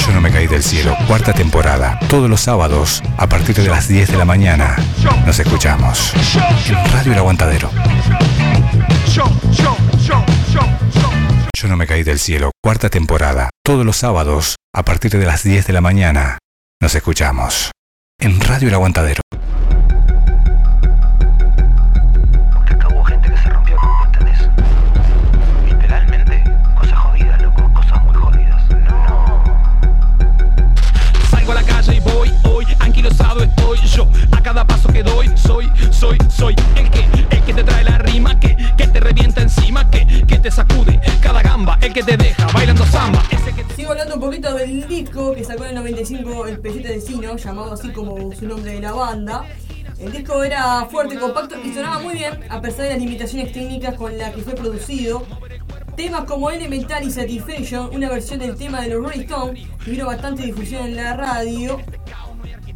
Yo 0.06 0.12
no 0.12 0.20
me 0.20 0.30
caí 0.30 0.46
del 0.46 0.62
cielo, 0.62 0.96
cuarta 1.08 1.32
temporada, 1.32 1.98
todos 2.08 2.30
los 2.30 2.40
sábados 2.40 3.02
a 3.16 3.28
partir 3.28 3.56
de 3.56 3.66
las 3.66 3.88
10 3.88 4.12
de 4.12 4.16
la 4.16 4.24
mañana. 4.24 4.76
Nos 5.26 5.40
escuchamos 5.40 6.12
en 6.68 6.92
Radio 6.92 7.12
El 7.14 7.18
Aguantadero. 7.18 7.68
Yo 11.64 11.70
no 11.70 11.78
me 11.78 11.86
caí 11.86 12.02
del 12.02 12.18
cielo, 12.18 12.50
cuarta 12.62 12.90
temporada, 12.90 13.48
todos 13.64 13.86
los 13.86 13.96
sábados 13.96 14.56
a 14.74 14.82
partir 14.82 15.12
de 15.12 15.24
las 15.24 15.44
10 15.44 15.66
de 15.66 15.72
la 15.72 15.80
mañana. 15.80 16.36
Nos 16.78 16.94
escuchamos 16.94 17.70
en 18.20 18.38
Radio 18.38 18.68
El 18.68 18.74
Aguantadero. 18.74 19.22
Porque 22.52 22.74
acá 22.74 22.88
hubo 22.88 23.02
gente 23.04 23.30
que 23.30 23.38
se 23.38 23.48
rompió, 23.48 23.78
¿entendés? 24.04 24.46
Literalmente, 25.66 26.44
cosas 26.78 26.98
jodidas, 26.98 27.40
loco, 27.40 27.72
cosas 27.72 28.04
muy 28.04 28.14
jodidas. 28.14 28.62
No. 28.86 29.44
Salgo 31.30 31.52
a 31.52 31.54
la 31.54 31.62
calle 31.62 31.94
y 31.94 32.00
voy 32.00 32.30
hoy, 32.42 32.66
anquilosado 32.78 33.42
estoy 33.42 33.78
yo. 33.86 34.06
A 34.32 34.42
cada 34.42 34.66
paso 34.66 34.92
que 34.92 35.02
doy, 35.02 35.32
soy, 35.34 35.72
soy, 35.90 36.18
soy 36.28 36.54
el 36.76 36.90
que, 36.90 37.08
el 37.30 37.42
que 37.42 37.54
te 37.54 37.64
trae 37.64 37.84
la 37.84 37.96
rima, 37.96 38.38
que, 38.38 38.53
Sigo 43.76 43.92
hablando 43.92 44.14
un 44.14 44.20
poquito 44.20 44.54
del 44.54 44.86
disco 44.86 45.34
que 45.34 45.44
sacó 45.44 45.64
en 45.64 45.70
el 45.70 45.76
95 45.76 46.46
el 46.46 46.60
Pellete 46.60 46.88
de 46.88 47.00
Sino, 47.00 47.36
llamado 47.36 47.72
así 47.74 47.90
como 47.90 48.32
su 48.32 48.46
nombre 48.46 48.72
de 48.72 48.80
la 48.80 48.92
banda. 48.92 49.44
El 49.98 50.12
disco 50.12 50.42
era 50.42 50.86
fuerte, 50.86 51.18
compacto 51.18 51.56
y 51.62 51.72
sonaba 51.72 52.00
muy 52.00 52.14
bien, 52.14 52.40
a 52.48 52.60
pesar 52.60 52.84
de 52.84 52.90
las 52.90 52.98
limitaciones 52.98 53.52
técnicas 53.52 53.94
con 53.94 54.16
las 54.18 54.34
que 54.34 54.42
fue 54.42 54.54
producido. 54.54 55.26
Temas 55.96 56.24
como 56.24 56.50
Elemental 56.50 57.04
y 57.04 57.10
Satisfaction, 57.10 57.90
una 57.94 58.08
versión 58.08 58.40
del 58.40 58.56
tema 58.56 58.80
de 58.80 58.88
los 58.88 59.02
Rolling 59.02 59.20
Stones, 59.20 59.66
tuvieron 59.84 60.08
bastante 60.08 60.42
difusión 60.42 60.86
en 60.86 60.96
la 60.96 61.14
radio. 61.16 61.80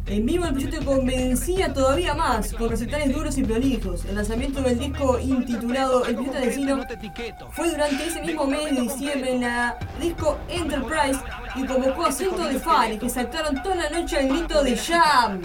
En 0.09 0.25
vivo 0.25 0.45
el 0.45 0.53
proyecto 0.53 0.83
convencía 0.83 1.71
todavía 1.71 2.15
más, 2.15 2.51
con 2.53 2.67
recitales 2.67 3.13
duros 3.13 3.37
y 3.37 3.43
prolijos. 3.43 4.05
El 4.05 4.15
lanzamiento 4.15 4.59
del 4.59 4.79
disco 4.79 5.19
intitulado 5.19 6.03
El 6.03 6.15
Pirata 6.15 6.39
de 6.39 6.51
Sino 6.51 6.83
fue 7.51 7.69
durante 7.69 8.07
ese 8.07 8.21
mismo 8.23 8.47
mes 8.47 8.75
de 8.75 8.81
diciembre 8.81 9.35
en 9.35 9.41
la 9.41 9.77
disco 10.01 10.39
Enterprise 10.49 11.19
y 11.55 11.63
convocó 11.63 12.07
a 12.07 12.11
cientos 12.11 12.51
de 12.51 12.59
fans 12.59 12.99
que 12.99 13.07
saltaron 13.07 13.61
toda 13.61 13.75
la 13.75 13.89
noche 13.91 14.17
al 14.17 14.29
grito 14.29 14.63
de 14.63 14.75
Jam. 14.75 15.41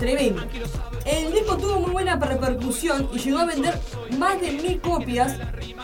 Tremendo. 0.00 0.42
El 1.04 1.30
disco 1.30 1.58
tuvo 1.58 1.80
muy 1.80 1.90
buena 1.90 2.16
repercusión 2.16 3.10
y 3.12 3.18
llegó 3.18 3.40
a 3.40 3.44
vender 3.44 3.78
más 4.18 4.40
de 4.40 4.52
mil 4.52 4.80
copias. 4.80 5.36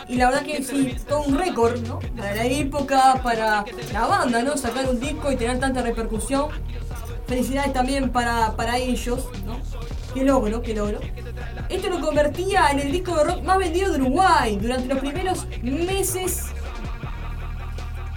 Y 0.07 0.15
la 0.15 0.31
verdad 0.31 0.43
que 0.43 0.63
sí, 0.63 0.95
todo 1.07 1.21
un 1.21 1.37
récord, 1.37 1.79
¿no? 1.87 1.99
Para 2.17 2.33
la 2.33 2.45
época, 2.45 3.21
para 3.23 3.63
la 3.93 4.07
banda, 4.07 4.41
¿no? 4.41 4.57
Sacar 4.57 4.89
un 4.89 4.99
disco 4.99 5.31
y 5.31 5.35
tener 5.35 5.59
tanta 5.59 5.83
repercusión. 5.83 6.49
Felicidades 7.27 7.73
también 7.73 8.09
para, 8.09 8.55
para 8.55 8.77
ellos, 8.77 9.27
¿no? 9.45 9.59
Qué 10.15 10.23
logro, 10.23 10.63
qué 10.63 10.73
logro. 10.73 10.99
Esto 11.69 11.89
lo 11.89 12.01
convertía 12.01 12.71
en 12.71 12.79
el 12.79 12.91
disco 12.91 13.15
de 13.17 13.23
rock 13.23 13.43
más 13.43 13.59
vendido 13.59 13.91
de 13.91 14.01
Uruguay 14.01 14.57
durante 14.59 14.87
los 14.87 14.97
primeros 14.97 15.45
meses 15.61 16.45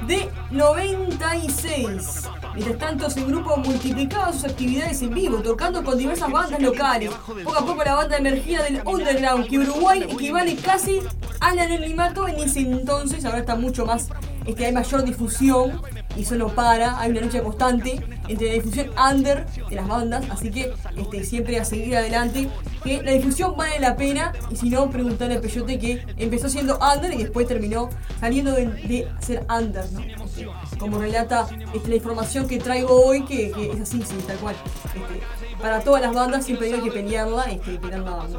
de 0.06 0.30
96. 0.50 2.30
Mientras 2.54 2.78
tanto, 2.78 3.06
ese 3.06 3.24
grupo 3.24 3.56
multiplicaba 3.56 4.32
sus 4.32 4.44
actividades 4.44 5.00
en 5.02 5.14
vivo, 5.14 5.38
tocando 5.38 5.84
con 5.84 5.96
diversas 5.96 6.30
bandas 6.30 6.60
locales. 6.60 7.10
Poco 7.44 7.58
a 7.58 7.64
poco 7.64 7.84
la 7.84 7.94
banda 7.94 8.16
emergía 8.16 8.62
del 8.62 8.82
underground, 8.84 9.48
que 9.48 9.58
Uruguay 9.58 10.04
equivale 10.08 10.56
casi 10.56 11.00
al 11.40 11.58
anonimato 11.58 12.28
en 12.28 12.36
ese 12.36 12.60
entonces, 12.60 13.24
ahora 13.24 13.38
está 13.38 13.56
mucho 13.56 13.86
más, 13.86 14.08
este, 14.44 14.66
hay 14.66 14.72
mayor 14.72 15.04
difusión 15.04 15.80
y 16.16 16.22
eso 16.22 16.34
no 16.34 16.48
para, 16.48 16.98
hay 17.00 17.12
una 17.12 17.20
lucha 17.20 17.42
constante 17.42 18.00
entre 18.28 18.48
la 18.48 18.54
difusión 18.54 18.90
under 18.98 19.46
de 19.46 19.76
las 19.76 19.86
bandas, 19.86 20.24
así 20.30 20.50
que 20.50 20.72
este, 20.96 21.24
siempre 21.24 21.58
a 21.58 21.64
seguir 21.64 21.96
adelante, 21.96 22.48
que 22.82 23.02
la 23.02 23.12
difusión 23.12 23.56
vale 23.56 23.78
la 23.80 23.96
pena 23.96 24.32
y 24.50 24.56
si 24.56 24.70
no, 24.70 24.90
preguntarle 24.90 25.36
a 25.36 25.40
Peyote 25.40 25.78
que 25.78 26.04
empezó 26.16 26.48
siendo 26.48 26.78
under 26.78 27.12
y 27.14 27.18
después 27.18 27.46
terminó 27.46 27.88
saliendo 28.18 28.52
de, 28.52 28.66
de 28.66 29.08
ser 29.20 29.46
under, 29.48 29.84
¿no? 29.92 30.00
Este, 30.64 30.78
como 30.78 30.98
relata 30.98 31.48
este, 31.74 31.88
la 31.88 31.96
información 31.96 32.46
que 32.46 32.58
traigo 32.58 33.04
hoy, 33.04 33.24
que, 33.24 33.50
que 33.50 33.72
es 33.72 33.80
así, 33.80 34.02
sí, 34.02 34.16
tal 34.26 34.36
cual. 34.38 34.56
Este, 34.84 35.60
para 35.60 35.80
todas 35.80 36.00
las 36.00 36.14
bandas 36.14 36.44
siempre 36.44 36.72
hay 36.72 36.80
que 36.80 36.90
pelearla 36.90 37.44
este, 37.44 37.74
y 37.74 37.78
pelear 37.78 38.02
nada 38.02 38.24
más. 38.24 38.30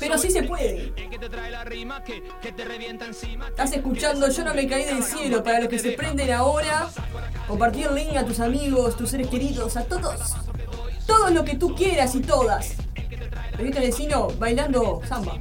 Pero 0.00 0.18
sí 0.18 0.30
se 0.30 0.42
puede. 0.44 0.92
Estás 3.48 3.72
escuchando 3.72 4.28
Yo 4.28 4.44
no 4.44 4.54
me 4.54 4.66
caí 4.66 4.84
del 4.84 5.02
cielo 5.02 5.42
para 5.42 5.60
los 5.60 5.68
que 5.68 5.78
se 5.78 5.92
prenden 5.92 6.32
ahora. 6.32 6.88
Compartir 7.48 7.86
el 7.86 7.94
link 7.94 8.16
a 8.16 8.24
tus 8.24 8.40
amigos, 8.40 8.96
tus 8.96 9.10
seres 9.10 9.28
queridos, 9.28 9.76
a 9.76 9.84
todos. 9.84 10.34
Todo 11.06 11.30
lo 11.30 11.44
que 11.44 11.56
tú 11.56 11.74
quieras 11.74 12.14
y 12.14 12.20
todas. 12.20 12.74
Perito 13.56 13.80
vecino 13.80 14.28
bailando 14.38 15.00
samba. 15.06 15.38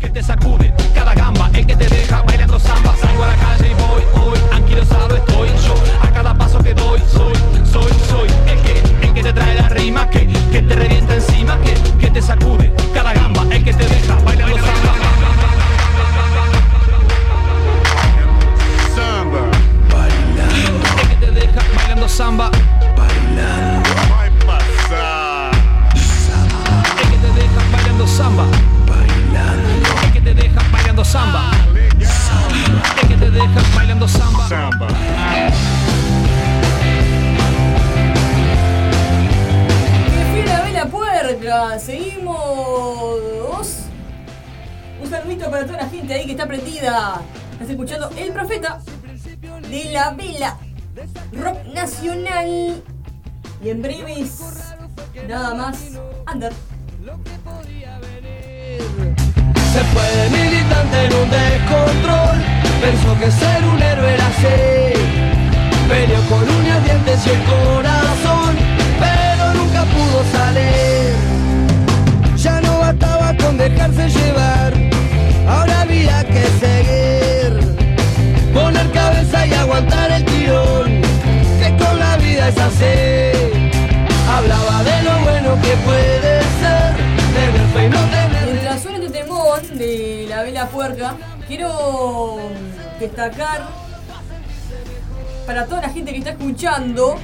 Que 0.00 0.08
te 0.08 0.22
sacude 0.22 0.72
cada 0.94 1.14
gamba, 1.14 1.50
el 1.52 1.66
que 1.66 1.76
te 1.76 1.86
deja 1.86 2.22
bailando 2.22 2.58
samba. 2.58 2.94
Salgo 2.96 3.22
a 3.22 3.26
la 3.28 3.36
calle 3.36 3.70
y 3.70 3.74
voy 3.74 4.02
hoy, 4.22 4.38
anquilosado 4.50 5.14
estoy 5.14 5.48
yo. 5.66 5.74
A 6.00 6.10
cada 6.10 6.34
paso 6.34 6.58
que 6.62 6.72
doy, 6.72 7.00
soy, 7.12 7.34
soy, 7.70 7.92
soy 8.08 8.28
el 8.46 8.60
que, 8.62 8.82
el 9.06 9.12
que 9.12 9.22
te 9.22 9.32
trae 9.32 9.54
la 9.54 9.68
rima, 9.68 10.08
que, 10.08 10.26
que 10.26 10.62
te 10.62 10.74
revienta 10.74 11.14
encima, 11.14 11.60
que, 11.60 11.74
que 11.98 12.10
te 12.10 12.22
sacude 12.22 12.72
cada 12.94 13.12
gamba, 13.12 13.42
el 13.50 13.62
que 13.62 13.74
te 13.74 13.86
deja 13.86 14.14
bailando 14.24 14.56
samba. 14.56 14.94
El 21.02 21.08
que 21.08 21.26
te 21.26 21.30
deja 21.30 21.62
bailando 21.76 22.08
samba. 22.08 22.50
El 26.96 27.10
que 27.10 27.16
te 27.16 27.32
deja 27.32 27.60
bailando 27.72 28.06
samba. 28.06 28.79
Que 30.30 30.36
te 30.36 30.42
deja 30.42 30.62
bailando 30.70 31.04
samba. 31.04 31.50
El 31.74 33.08
que 33.08 33.16
te 33.16 33.30
deja 33.32 33.62
bailando 33.74 34.06
samba. 34.06 34.46
¡Qué 40.06 40.32
fiera 40.32 40.62
ve 40.62 40.72
la 40.72 40.86
puerca! 40.86 41.80
Seguimos. 41.80 43.16
Un 45.02 45.10
saludito 45.10 45.50
para 45.50 45.66
toda 45.66 45.78
la 45.78 45.88
gente 45.88 46.14
ahí 46.14 46.26
que 46.26 46.32
está 46.32 46.46
prendida. 46.46 47.22
Estás 47.54 47.70
escuchando 47.70 48.08
El 48.16 48.32
Profeta 48.32 48.78
de 49.68 49.84
la 49.92 50.12
Vela 50.12 50.58
Rock 51.32 51.64
Nacional. 51.74 52.80
Y 53.64 53.68
en 53.68 53.82
breves, 53.82 54.38
nada 55.26 55.54
más, 55.54 55.76
Under. 56.32 56.52
Se 59.72 59.84
fue 59.84 60.30
militante 60.30 61.04
en 61.04 61.14
un 61.14 61.30
descontrol. 61.30 62.36
Pensó 62.80 63.16
que 63.20 63.30
ser 63.30 63.64
un 63.64 63.80
héroe 63.80 64.14
era 64.14 64.26
así. 64.26 64.90
Peleó 65.88 66.20
con 66.28 66.42
uñas, 66.42 66.84
dientes 66.84 67.26
y 67.26 67.30
el 67.30 67.42
corazón 67.44 68.56
Pero 68.98 69.54
nunca 69.54 69.84
pudo 69.84 70.24
salir. 70.32 71.14
Ya 72.36 72.60
no 72.60 72.78
bastaba 72.78 73.34
con 73.36 73.58
dejarse 73.58 74.08
llevar 74.08 74.72
Ahora 75.48 75.82
había 75.82 76.24
que 76.24 76.44
seguir. 76.62 77.60
Poner 78.52 78.90
cabeza 78.90 79.46
y 79.46 79.54
aguantar 79.54 80.10
el 80.10 80.24
tirón 80.24 81.00
Que 81.60 81.76
con 81.76 81.98
la 81.98 82.16
vida 82.16 82.48
es 82.48 82.58
así. 82.58 83.60
Hablaba 84.36 84.82
de 84.82 85.02
lo 85.02 85.18
bueno 85.20 85.62
que 85.62 85.76
puede 85.84 86.40
ser 86.60 87.19
de 89.72 90.26
la 90.28 90.42
Vela 90.42 90.68
Puerca, 90.68 91.16
quiero 91.46 92.38
destacar 92.98 93.68
para 95.46 95.66
toda 95.66 95.82
la 95.82 95.88
gente 95.88 96.12
que 96.12 96.18
está 96.18 96.30
escuchando, 96.30 97.16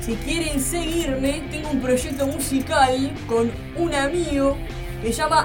si 0.00 0.14
quieren 0.14 0.60
seguirme, 0.60 1.42
tengo 1.50 1.70
un 1.70 1.80
proyecto 1.80 2.26
musical 2.26 3.12
con 3.26 3.50
un 3.76 3.94
amigo 3.94 4.56
que 5.02 5.08
se 5.08 5.18
llama 5.18 5.44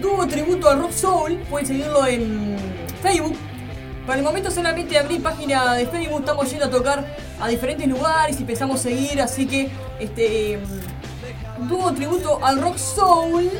Dúo 0.00 0.26
Tributo 0.26 0.68
a 0.70 0.76
Rock 0.76 0.92
Soul. 0.92 1.36
Pueden 1.50 1.66
seguirlo 1.66 2.06
en 2.06 2.56
Facebook. 3.02 3.36
Para 4.06 4.18
el 4.18 4.24
momento 4.24 4.50
solamente 4.50 4.98
abrí 4.98 5.18
página 5.18 5.74
de 5.74 5.86
Facebook, 5.86 6.20
estamos 6.20 6.50
yendo 6.50 6.66
a 6.66 6.70
tocar 6.70 7.16
a 7.40 7.48
diferentes 7.48 7.88
lugares 7.88 8.38
y 8.40 8.44
pensamos 8.44 8.80
seguir, 8.80 9.20
así 9.20 9.46
que 9.46 9.70
este 9.98 10.60
dúo 11.68 11.92
tributo 11.92 12.38
al 12.44 12.60
Rock 12.60 12.76
Soul. 12.76 13.50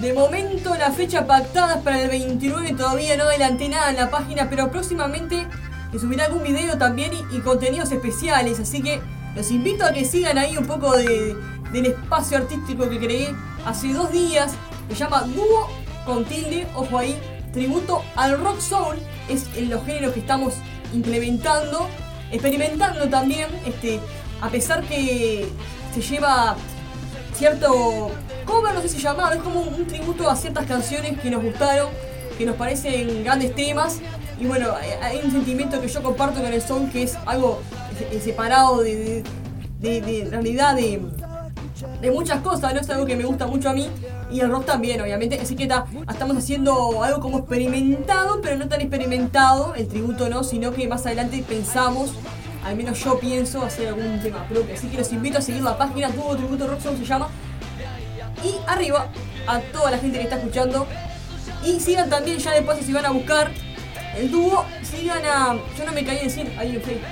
De 0.00 0.12
momento 0.12 0.74
la 0.74 0.90
fecha 0.90 1.26
pactada 1.26 1.76
es 1.76 1.82
para 1.82 2.02
el 2.02 2.08
29, 2.10 2.72
todavía 2.72 3.16
no 3.16 3.24
adelanté 3.24 3.68
nada 3.68 3.90
en 3.90 3.96
la 3.96 4.10
página, 4.10 4.50
pero 4.50 4.70
próximamente 4.70 5.46
les 5.92 6.02
subiré 6.02 6.22
algún 6.24 6.42
video 6.42 6.76
también 6.76 7.12
y, 7.32 7.38
contenidos 7.40 7.92
especiales, 7.92 8.58
así 8.58 8.82
que 8.82 9.00
los 9.36 9.50
invito 9.50 9.84
a 9.84 9.92
que 9.92 10.04
sigan 10.04 10.36
ahí 10.38 10.56
un 10.56 10.66
poco 10.66 10.92
de- 10.96 11.36
del 11.72 11.86
espacio 11.86 12.38
artístico 12.38 12.88
que 12.88 12.98
creé 12.98 13.34
hace 13.64 13.92
dos 13.92 14.10
días. 14.10 14.52
Se 14.88 14.94
llama 14.96 15.22
Dúo 15.22 15.68
con 16.04 16.24
tilde, 16.24 16.66
ojo 16.74 16.98
ahí, 16.98 17.16
tributo 17.52 18.02
al 18.16 18.38
rock 18.38 18.60
soul, 18.60 18.96
es 19.28 19.46
en 19.56 19.70
los 19.70 19.84
géneros 19.86 20.12
que 20.12 20.20
estamos 20.20 20.54
implementando, 20.92 21.88
experimentando 22.32 23.08
también, 23.08 23.46
este, 23.64 24.00
a 24.40 24.48
pesar 24.48 24.82
que 24.84 25.48
se 25.94 26.00
lleva 26.02 26.56
cierto 27.36 28.10
cover, 28.44 28.74
no 28.74 28.80
sé 28.82 28.88
si 28.88 28.98
llamado, 28.98 29.32
es 29.34 29.42
como 29.42 29.60
un 29.60 29.86
tributo 29.86 30.30
a 30.30 30.36
ciertas 30.36 30.66
canciones 30.66 31.18
que 31.20 31.30
nos 31.30 31.42
gustaron, 31.42 31.88
que 32.36 32.46
nos 32.46 32.56
parecen 32.56 33.24
grandes 33.24 33.54
temas. 33.54 34.00
Y 34.38 34.46
bueno, 34.46 34.68
hay 35.02 35.20
un 35.24 35.30
sentimiento 35.30 35.80
que 35.80 35.88
yo 35.88 36.02
comparto 36.02 36.40
con 36.40 36.52
el 36.52 36.60
son 36.60 36.90
que 36.90 37.04
es 37.04 37.16
algo 37.26 37.60
separado 38.22 38.82
de, 38.82 39.22
de, 39.80 40.00
de, 40.00 40.28
realidad 40.30 40.74
de, 40.74 41.00
de 42.00 42.10
muchas 42.10 42.40
cosas, 42.40 42.74
¿no? 42.74 42.80
Es 42.80 42.90
algo 42.90 43.06
que 43.06 43.16
me 43.16 43.24
gusta 43.24 43.46
mucho 43.46 43.70
a 43.70 43.72
mí 43.72 43.88
y 44.30 44.40
el 44.40 44.50
rock 44.50 44.66
también, 44.66 45.00
obviamente. 45.00 45.38
Así 45.40 45.54
que 45.54 45.64
estamos 45.64 46.36
haciendo 46.36 47.02
algo 47.02 47.20
como 47.20 47.38
experimentado, 47.38 48.40
pero 48.42 48.56
no 48.56 48.68
tan 48.68 48.80
experimentado, 48.80 49.74
el 49.74 49.86
tributo 49.86 50.28
no, 50.28 50.42
sino 50.42 50.72
que 50.72 50.88
más 50.88 51.06
adelante 51.06 51.44
pensamos, 51.46 52.12
al 52.64 52.76
menos 52.76 53.02
yo 53.04 53.18
pienso, 53.18 53.62
hacer 53.62 53.88
algún 53.88 54.20
tema 54.20 54.44
propio. 54.48 54.74
Así 54.74 54.88
que 54.88 54.96
los 54.96 55.12
invito 55.12 55.38
a 55.38 55.40
seguir 55.40 55.62
la 55.62 55.78
página, 55.78 56.10
Tuvo 56.10 56.36
Tributo 56.36 56.66
Rock 56.66 56.80
se 56.80 57.04
llama. 57.04 57.28
Y 58.44 58.56
arriba, 58.66 59.08
a 59.46 59.60
toda 59.60 59.90
la 59.90 59.98
gente 59.98 60.18
que 60.18 60.24
está 60.24 60.36
escuchando. 60.36 60.86
Y 61.64 61.80
sigan 61.80 62.10
también, 62.10 62.38
ya 62.38 62.52
después 62.52 62.78
si 62.84 62.92
van 62.92 63.06
a 63.06 63.10
buscar 63.10 63.50
el 64.16 64.30
dúo, 64.30 64.64
sigan 64.82 65.24
a. 65.24 65.56
Yo 65.78 65.84
no 65.86 65.92
me 65.92 66.04
caí 66.04 66.18
de 66.18 66.24
decir 66.24 66.52
ahí 66.58 66.76
en 66.76 66.82
Facebook. 66.82 67.06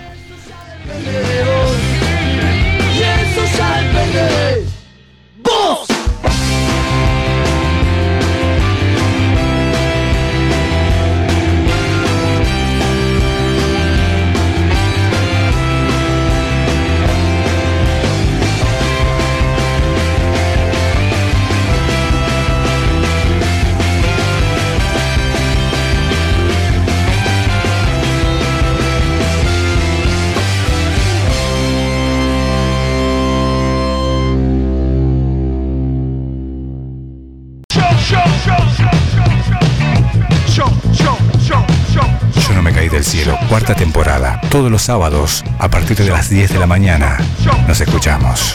Temporada, 43.74 44.40
todos 44.50 44.70
los 44.70 44.82
sábados 44.82 45.44
a 45.58 45.68
partir 45.68 45.96
de 45.96 46.10
las 46.10 46.28
10 46.28 46.52
de 46.52 46.58
la 46.58 46.66
mañana. 46.66 47.18
Nos 47.66 47.80
escuchamos 47.80 48.54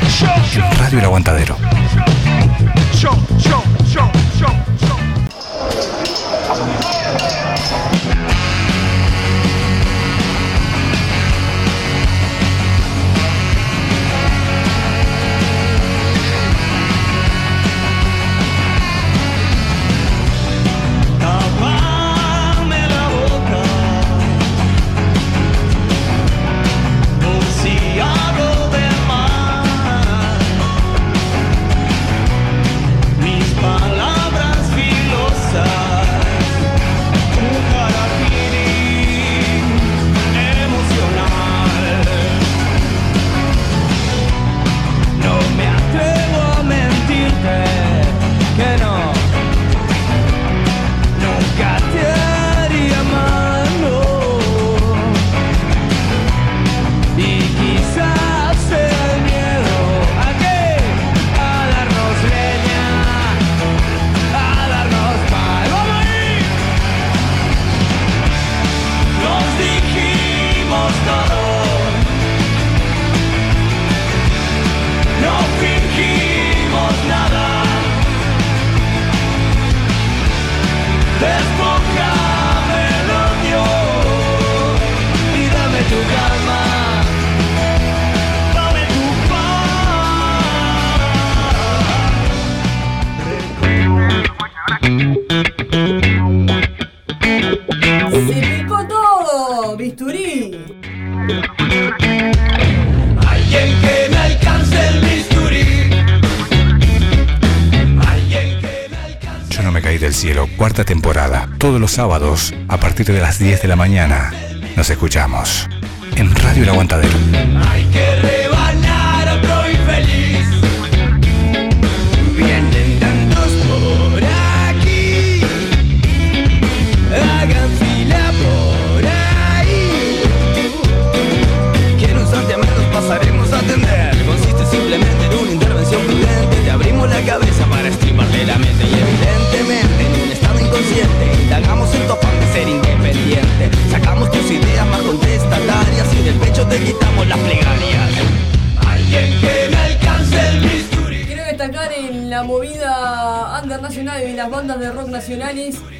Radio 0.77 0.99
El 0.99 1.06
Aguantadero. 1.06 1.58
Sábados 111.91 112.54
a 112.67 112.78
partir 112.78 113.06
de 113.06 113.19
las 113.19 113.39
10 113.39 113.62
de 113.62 113.67
la 113.67 113.76
mañana. 113.76 114.34
Nos 114.76 114.89
escuchamos 114.89 115.67
en 116.15 116.34
Radio 116.36 116.63
El 116.63 116.69
Aguantadero. 116.69 117.17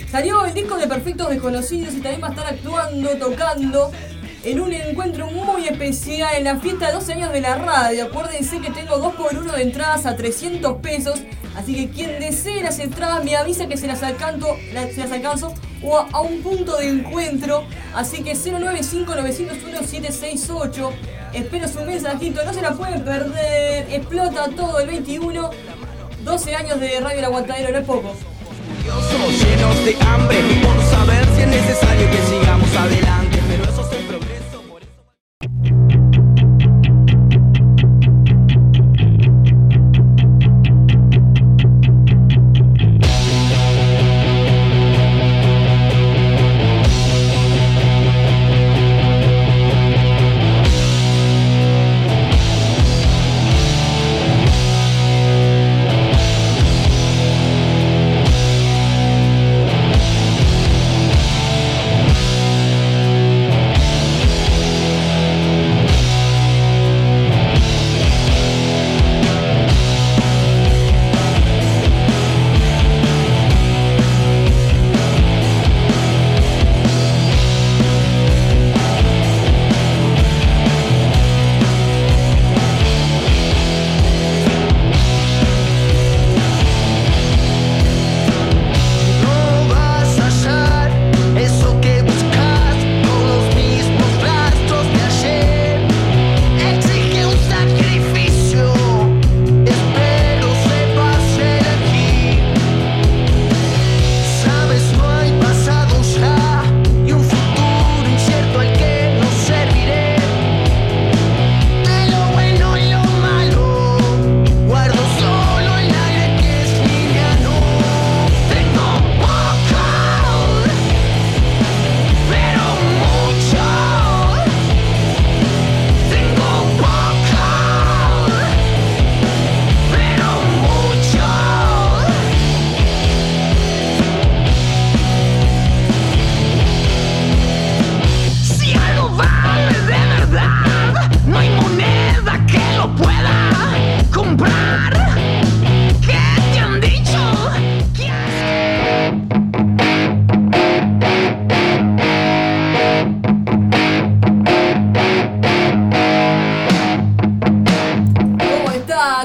Salió 0.10 0.46
el 0.46 0.54
disco 0.54 0.78
de 0.78 0.88
Perfectos 0.88 1.30
Desconocidos 1.30 1.94
y 1.96 2.00
también 2.00 2.24
va 2.24 2.28
a 2.28 2.30
estar 2.30 2.48
actuando, 2.48 3.10
tocando 3.18 3.92
en 4.46 4.62
un 4.62 4.72
encuentro 4.72 5.28
muy 5.28 5.68
especial 5.68 6.34
en 6.38 6.46
la 6.46 6.56
fiesta 6.56 6.88
de 6.88 6.94
12 6.94 7.14
años 7.14 7.34
de 7.34 7.42
la 7.42 7.56
radio. 7.56 8.06
Acuérdense 8.06 8.62
que 8.62 8.72
tengo 8.72 8.98
2 8.98 9.16
por 9.16 9.38
1 9.38 9.52
de 9.52 9.64
entradas 9.64 10.06
a 10.06 10.16
300 10.16 10.78
pesos. 10.78 11.20
Así 11.58 11.76
que 11.76 11.90
quien 11.90 12.22
desee 12.22 12.64
las 12.64 12.80
entradas 12.80 13.26
me 13.26 13.36
avisa 13.36 13.68
que 13.68 13.76
se 13.76 13.88
las 13.88 14.02
alcanzo, 14.02 14.56
se 14.94 15.02
las 15.02 15.12
alcanzo 15.12 15.54
o 15.84 15.98
a, 15.98 16.22
un 16.22 16.42
punto 16.42 16.78
de 16.78 16.88
encuentro. 16.88 17.66
Así 17.94 18.24
que 18.24 18.32
095-901-768. 18.32 20.90
Espero 21.34 21.68
su 21.68 21.82
mensajito, 21.82 22.46
no 22.46 22.54
se 22.54 22.62
la 22.62 22.72
pueden 22.72 23.04
perder. 23.04 23.92
Explota 23.92 24.48
todo 24.56 24.80
el 24.80 24.88
21. 24.88 25.50
12 26.24 26.56
años 26.56 26.80
de 26.80 27.02
Radio 27.02 27.20
El 27.20 27.26
Aguantadero, 27.26 27.72
no 27.72 27.78
es 27.78 27.86
poco. 27.86 28.16
Llenos 28.88 29.84
de 29.84 29.98
hambre 30.06 30.38
por 30.64 30.82
saber 30.86 31.26
si 31.36 31.42
es 31.42 31.48
necesario 31.48 32.10
que 32.10 32.22
sigamos 32.30 32.74
adelante, 32.74 33.27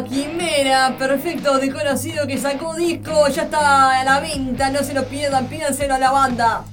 Quimera, 0.01 0.97
perfecto, 0.99 1.59
desconocido 1.59 2.27
que 2.27 2.39
sacó 2.39 2.75
disco, 2.75 3.29
ya 3.29 3.43
está 3.43 4.01
a 4.01 4.05
la 4.05 4.21
venta, 4.21 4.71
no 4.71 4.83
se 4.83 4.95
lo 4.95 5.05
pierdan, 5.05 5.47
pídanselo 5.47 5.95
a 5.95 5.99
la 5.99 6.11
banda. 6.11 6.65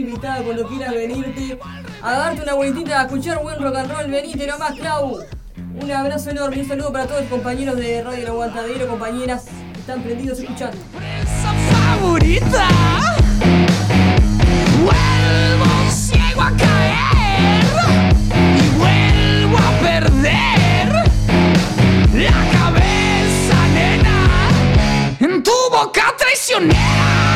invitada 0.00 0.42
cuando 0.42 0.66
quieras 0.68 0.92
venirte 0.92 1.58
a 2.02 2.12
darte 2.12 2.42
una 2.42 2.54
vueltita, 2.54 3.00
a 3.00 3.04
escuchar 3.04 3.42
buen 3.42 3.60
rock 3.62 3.76
and 3.76 3.90
roll. 3.90 4.10
Venite 4.10 4.46
nomás, 4.46 4.72
Clau. 4.78 5.20
Un 5.80 5.90
abrazo 5.92 6.30
enorme, 6.30 6.60
un 6.62 6.68
saludo 6.68 6.92
para 6.92 7.06
todos 7.06 7.20
los 7.22 7.30
compañeros 7.30 7.76
de 7.76 8.02
Radio 8.02 8.22
El 8.22 8.26
Aguantadero, 8.28 8.86
compañeras 8.88 9.44
que 9.72 9.80
están 9.80 10.02
prendidos 10.02 10.38
escuchando. 10.38 10.76
favorita! 11.70 12.68
¡Vuelvo 14.82 15.90
ciego 15.90 16.42
a 16.42 16.50
caer! 16.56 17.64
¡Y 18.56 18.78
vuelvo 18.78 19.58
a 19.58 19.70
perder! 19.80 20.88
¡La 22.14 22.58
cabeza, 22.58 23.68
nena! 23.74 24.48
¡En 25.20 25.42
tu 25.42 25.52
boca 25.70 26.14
traicionera! 26.16 27.35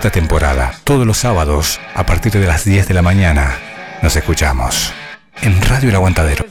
cuarta 0.00 0.18
temporada, 0.18 0.72
todos 0.84 1.06
los 1.06 1.18
sábados 1.18 1.78
a 1.94 2.06
partir 2.06 2.32
de 2.32 2.46
las 2.46 2.64
10 2.64 2.88
de 2.88 2.94
la 2.94 3.02
mañana. 3.02 3.58
Nos 4.00 4.16
escuchamos 4.16 4.94
en 5.42 5.60
Radio 5.60 5.90
El 5.90 5.96
Aguantadero. 5.96 6.46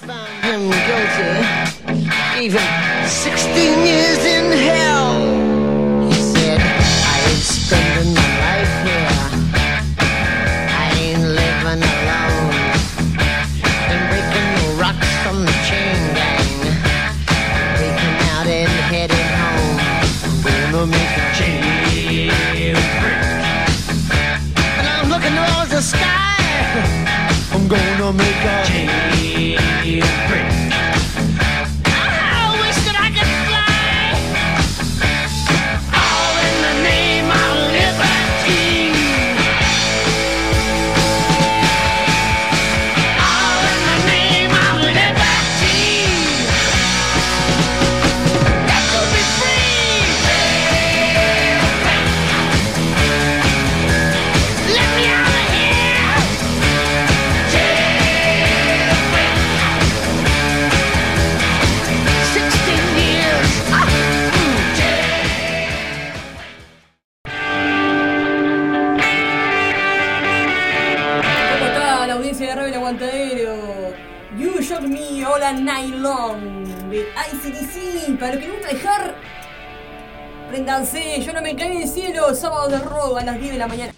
Panamericana 81.40 81.76
y 81.76 81.88
Cielo, 81.88 82.36
sábado 82.36 82.68
de 82.68 82.80
rodo 82.80 83.16
a 83.16 83.24
las 83.24 83.40
10 83.40 83.54
de 83.54 83.58
la 83.58 83.68
mañana. 83.68 83.94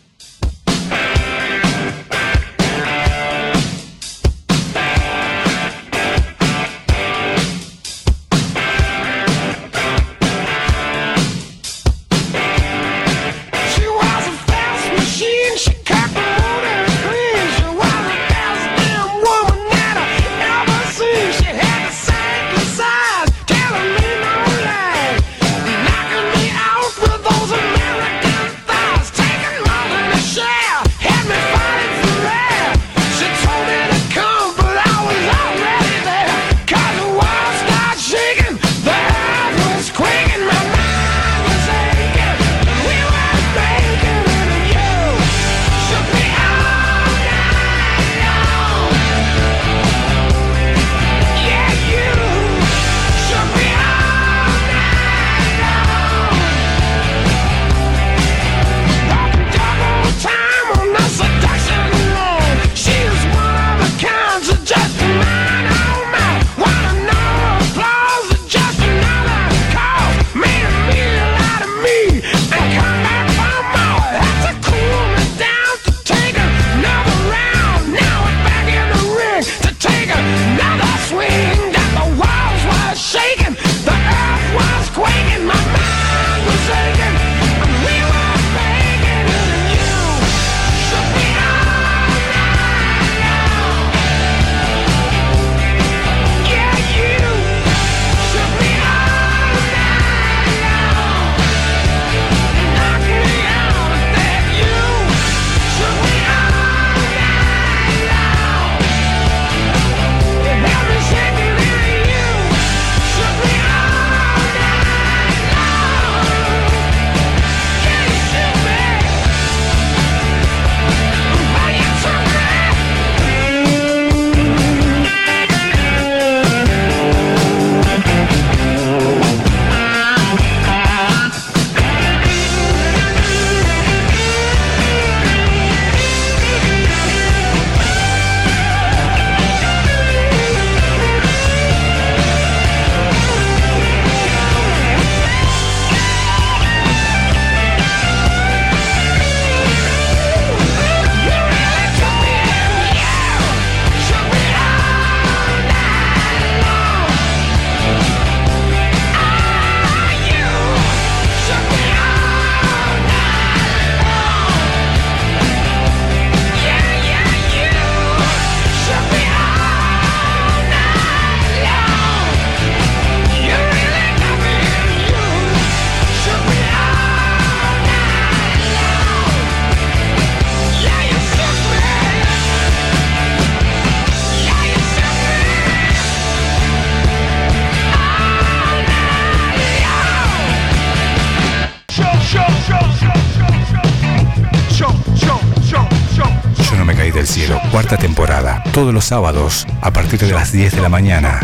todos 198.82 198.96
los 198.96 199.06
sábados 199.06 199.68
a 199.80 199.94
partir 199.94 200.20
de 200.20 200.32
las 200.32 200.52
10 200.52 200.74
de 200.74 200.82
la 200.82 200.90
mañana. 200.90 201.40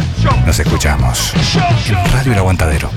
Nos 0.48 0.58
escuchamos. 0.58 1.34
Radio 2.12 2.34
El 2.34 2.40
Aguantadero. 2.40 2.90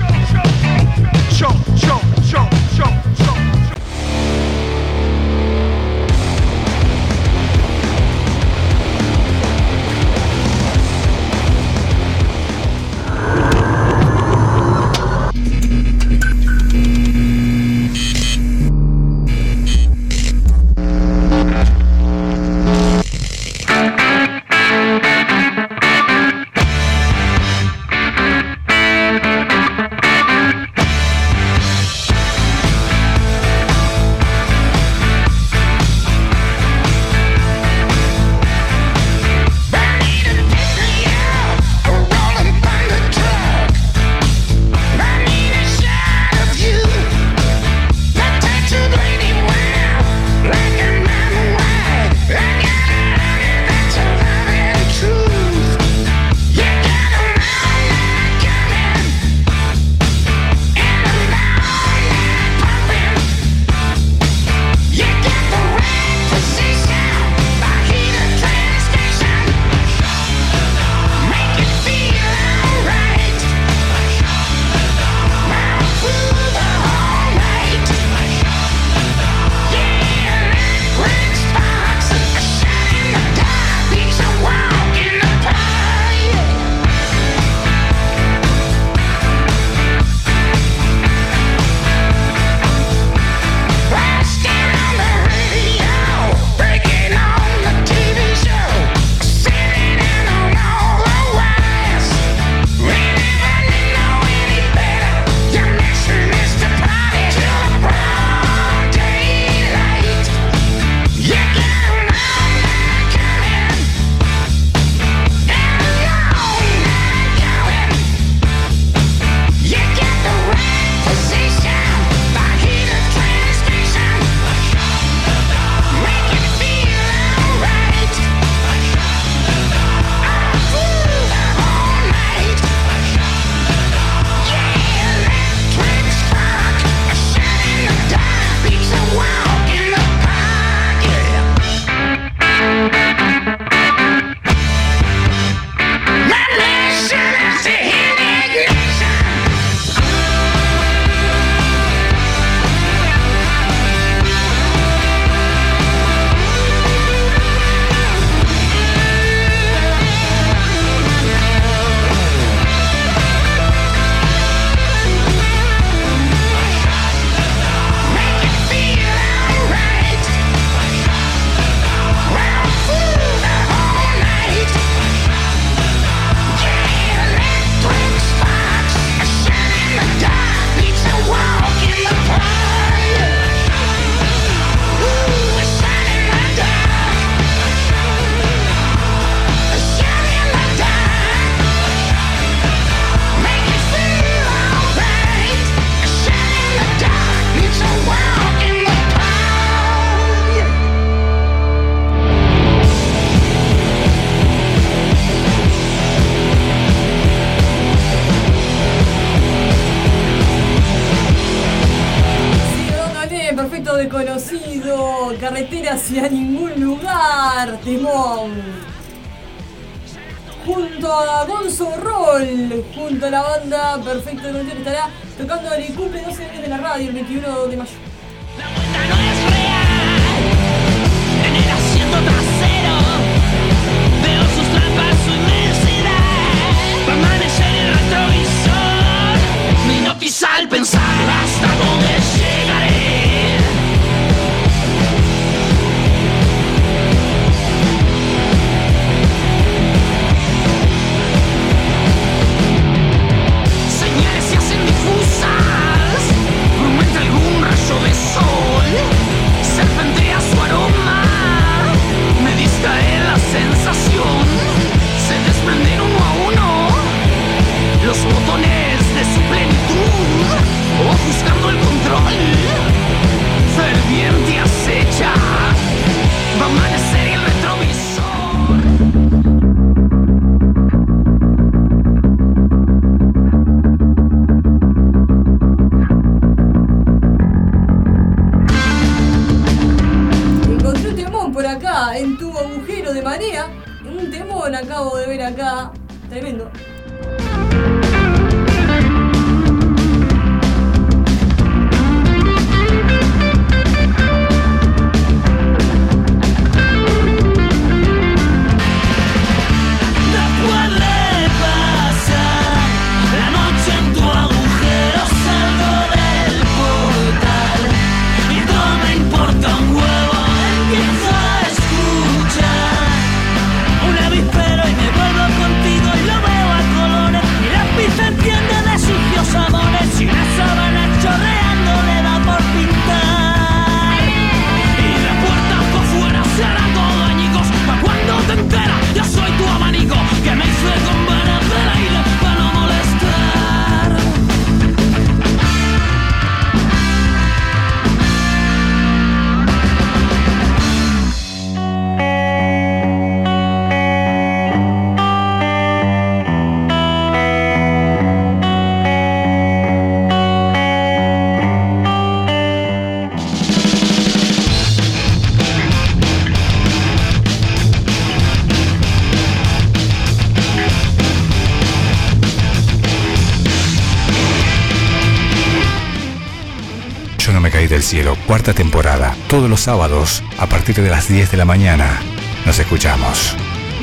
Del 377.91 378.03
cielo, 378.03 378.37
cuarta 378.47 378.73
temporada, 378.73 379.35
todos 379.47 379.69
los 379.69 379.81
sábados 379.81 380.43
a 380.57 380.67
partir 380.67 380.95
de 380.95 381.09
las 381.09 381.27
10 381.27 381.51
de 381.51 381.57
la 381.57 381.65
mañana. 381.65 382.21
Nos 382.65 382.79
escuchamos 382.79 383.53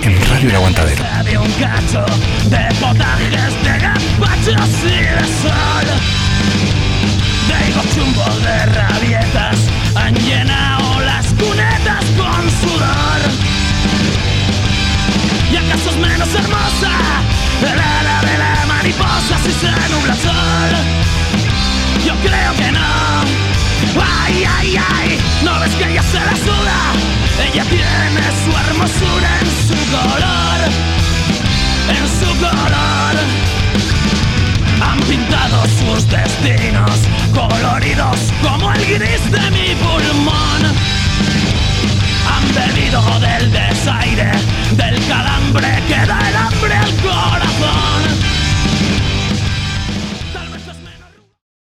en 0.03 0.15
Radio 0.29 0.51
El 0.51 0.57
Aguantadero. 0.57 1.03
de 1.25 1.39
un 1.39 1.51
cacho 1.53 2.05
de 2.51 2.75
potajes 2.81 3.65
de 3.65 3.79
gazpachos 3.79 4.69
y 4.85 4.91
de 4.91 5.25
sol. 5.41 5.87
De 7.49 7.71
higos 7.71 7.95
chumbos 7.95 8.43
de 8.43 8.67
rabietas 8.67 9.57
han 9.95 10.15
llenado 10.17 11.01
las 11.01 11.27
cunetas 11.29 12.05
con 12.19 12.51
sudor. 12.61 13.21
¿Y 15.51 15.57
acaso 15.57 15.91
es 15.91 15.97
menos 15.97 16.35
hermosa 16.35 16.93
el 17.63 17.81
ala 17.81 18.21
de 18.21 18.39
la 18.39 18.67
mariposa 18.67 19.39
si 19.45 19.53
se? 19.53 19.69
Yo 22.05 22.15
creo 22.23 22.55
que 22.55 22.73
no. 22.73 23.58
Ay, 24.01 24.45
ay, 24.45 24.77
ay, 24.77 25.19
no 25.45 25.59
ves 25.61 25.75
que 25.75 25.91
ella 25.91 26.03
se 26.03 26.19
la 26.19 26.37
suda. 26.37 26.79
Ella 27.53 27.65
tiene 27.65 28.23
su 28.45 28.51
hermosura 28.51 29.31
en 29.41 29.49
su 29.67 29.77
color, 29.91 30.61
en 31.89 32.07
su 32.19 32.41
color. 32.41 33.15
Han 34.81 35.01
pintado 35.01 35.63
sus 35.81 36.09
destinos 36.09 36.91
coloridos 37.35 38.19
como 38.43 38.73
el 38.73 38.85
gris 38.87 39.31
de 39.31 39.51
mi 39.51 39.75
pulmón. 39.77 40.63
Han 42.31 42.55
bebido 42.55 43.03
del 43.21 43.53
desaire, 43.53 44.33
del 44.73 45.07
calambre 45.07 45.83
que 45.89 46.07
da 46.07 46.19
el 46.29 46.37
hambre 46.37 46.75
al 46.75 46.95
corazón. 46.97 48.38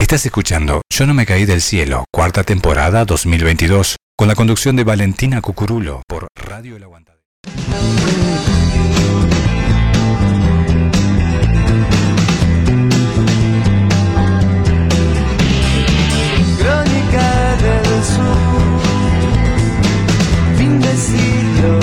Estás 0.08 0.24
escuchando 0.24 0.80
Yo 0.88 1.06
no 1.06 1.12
me 1.12 1.26
caí 1.26 1.44
del 1.44 1.60
cielo, 1.60 2.06
cuarta 2.10 2.42
temporada 2.42 3.04
2022, 3.04 3.96
con 4.16 4.26
la 4.26 4.34
conducción 4.34 4.74
de 4.74 4.82
Valentina 4.82 5.42
Cucurulo 5.42 6.00
por 6.08 6.28
Radio 6.34 6.76
El 6.76 6.84
Aguantadero. 6.84 7.20
Crónica 16.58 17.56
del 17.60 18.04
Sur, 18.06 18.80
fin 20.56 20.80
de 20.80 20.96
siglo, 20.96 21.80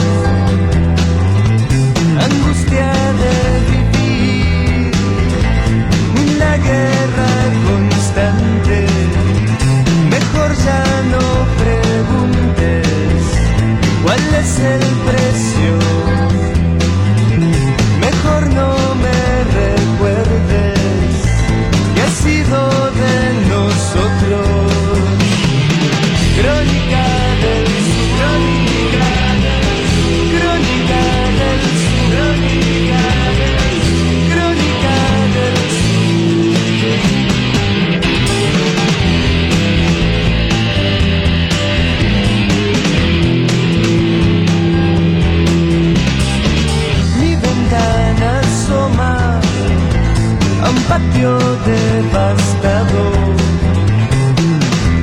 patio 50.87 51.37
devastado 51.65 53.03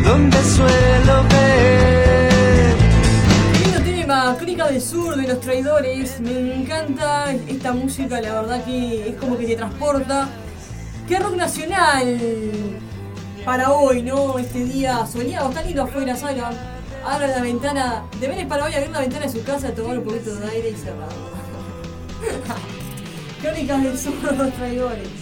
donde 0.05 0.45
suelo 0.45 1.25
ver 1.31 2.77
Lindo 3.61 3.81
tema, 3.83 4.37
Crónica 4.37 4.67
del 4.69 4.81
Sur 4.81 5.17
de 5.17 5.29
los 5.29 5.41
traidores. 5.41 6.21
Me 6.21 6.63
encanta 6.63 7.33
esta 7.49 7.73
música, 7.73 8.21
la 8.21 8.43
verdad 8.43 8.65
que 8.65 9.09
es 9.11 9.17
como 9.17 9.37
que 9.37 9.47
te 9.47 9.57
transporta. 9.57 10.29
Qué 11.09 11.19
rock 11.19 11.37
nacional 11.37 12.19
para 13.45 13.73
hoy, 13.73 14.03
¿no? 14.03 14.39
Este 14.39 14.65
día 14.65 15.07
soleado, 15.07 15.49
está 15.51 15.63
lindo 15.63 15.83
afuera, 15.83 16.17
Sara. 16.17 16.51
Abra 17.05 17.27
la 17.27 17.41
ventana, 17.41 18.05
de 18.21 18.29
Vélez 18.29 18.47
para 18.47 18.65
hoy, 18.65 18.75
abrir 18.75 18.91
la 18.91 19.01
ventana 19.01 19.27
de 19.27 19.33
su 19.33 19.43
casa, 19.43 19.75
tomar 19.75 19.99
un 19.99 20.05
poquito 20.05 20.35
de 20.37 20.49
aire 20.51 20.71
y 20.71 20.75
cerrarlo. 20.75 21.33
Crónicas 23.43 23.83
del 23.83 23.99
Sur 23.99 24.21
de 24.21 24.37
los 24.37 24.53
traidores. 24.55 25.22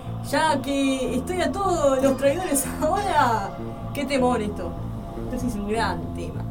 Ya 0.31 0.61
que 0.61 1.15
estoy 1.15 1.41
a 1.41 1.51
todos 1.51 2.01
los 2.01 2.15
traidores 2.15 2.65
ahora. 2.81 3.49
Qué 3.93 4.05
temor 4.05 4.41
esto. 4.41 4.71
Sí 5.37 5.47
es 5.47 5.55
un 5.55 5.67
gran 5.67 5.99
tema. 6.13 6.41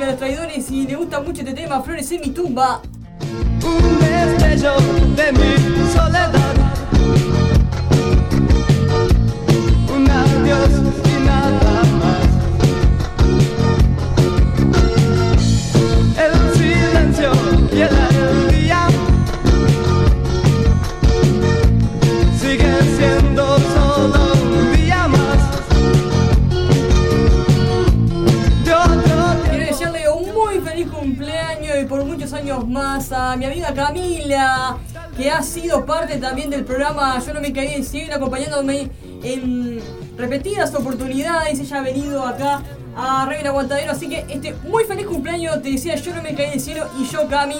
De 0.00 0.06
los 0.06 0.16
traidores 0.16 0.70
y 0.70 0.86
le 0.86 0.94
gusta 0.96 1.20
mucho 1.20 1.42
este 1.42 1.52
tema, 1.52 1.82
Flores 1.82 2.10
en 2.10 2.22
mi 2.22 2.30
tumba. 2.30 2.80
Un 3.62 3.98
destello 3.98 4.76
de 5.14 5.32
mi 5.32 5.54
soledad. 5.92 6.54
Un 9.94 10.10
adiós 10.10 10.70
y 11.04 11.22
nada 11.26 11.82
más. 12.00 12.28
El 16.16 16.32
silencio 16.56 17.32
y 17.70 17.80
el 17.82 17.90
día 17.90 18.39
más 32.70 33.10
a 33.12 33.36
mi 33.36 33.44
amiga 33.44 33.74
Camila, 33.74 34.78
que 35.16 35.30
ha 35.30 35.42
sido 35.42 35.84
parte 35.84 36.16
también 36.18 36.48
del 36.50 36.64
programa 36.64 37.20
Yo 37.24 37.34
no 37.34 37.40
me 37.40 37.52
caí 37.52 37.72
del 37.72 37.84
cielo, 37.84 38.14
acompañándome 38.14 38.90
en 39.22 39.80
repetidas 40.16 40.74
oportunidades. 40.74 41.58
Ella 41.58 41.78
ha 41.78 41.82
venido 41.82 42.24
acá 42.24 42.62
a 42.96 43.28
El 43.38 43.46
Aguantadero, 43.46 43.92
así 43.92 44.08
que 44.08 44.24
este 44.28 44.54
muy 44.68 44.84
feliz 44.84 45.06
cumpleaños, 45.06 45.60
te 45.62 45.72
decía 45.72 45.96
Yo 45.96 46.14
no 46.14 46.22
me 46.22 46.34
caí 46.34 46.50
del 46.50 46.60
cielo 46.60 46.88
y 46.98 47.06
yo, 47.06 47.28
Cami, 47.28 47.58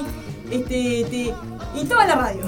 este, 0.50 1.06
te, 1.10 1.34
y 1.74 1.84
toda 1.88 2.06
la 2.06 2.14
radio. 2.14 2.46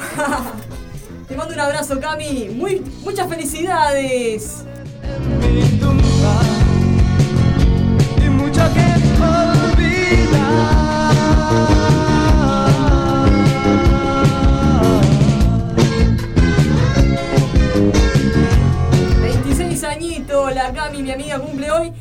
te 1.29 1.37
mando 1.37 1.55
un 1.55 1.61
abrazo, 1.61 1.99
Cami, 2.01 2.51
muy, 2.55 2.81
muchas 3.03 3.29
felicidades. 3.29 4.65
mucho 8.31 8.63
que 8.75 8.81
olvidar. 9.23 10.83
Cumple 21.41 21.71
hoy 21.71 21.93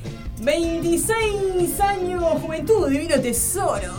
26 0.42 1.80
años. 1.80 2.24
Juventud, 2.42 2.90
divino 2.90 3.20
tesoro. 3.22 3.94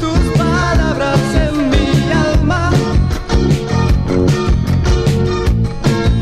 Tus 0.00 0.38
palabras 0.38 1.20
en 1.34 1.70
mi 1.70 2.12
alma. 2.12 2.70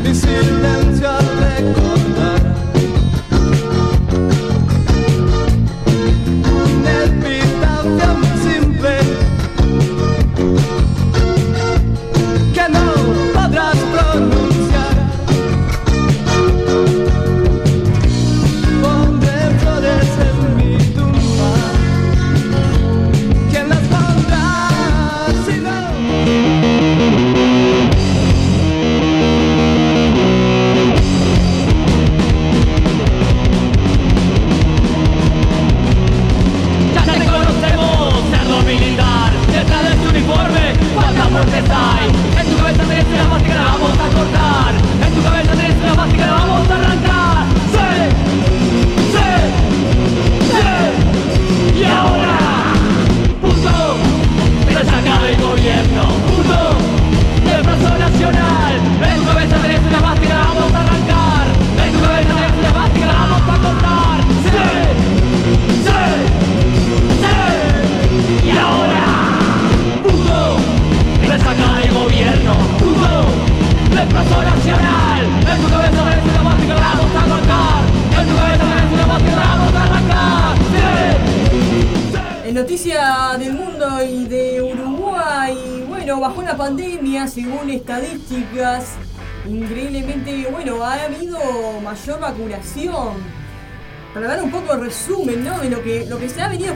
Mi 0.03 0.13
silencio 0.13 1.24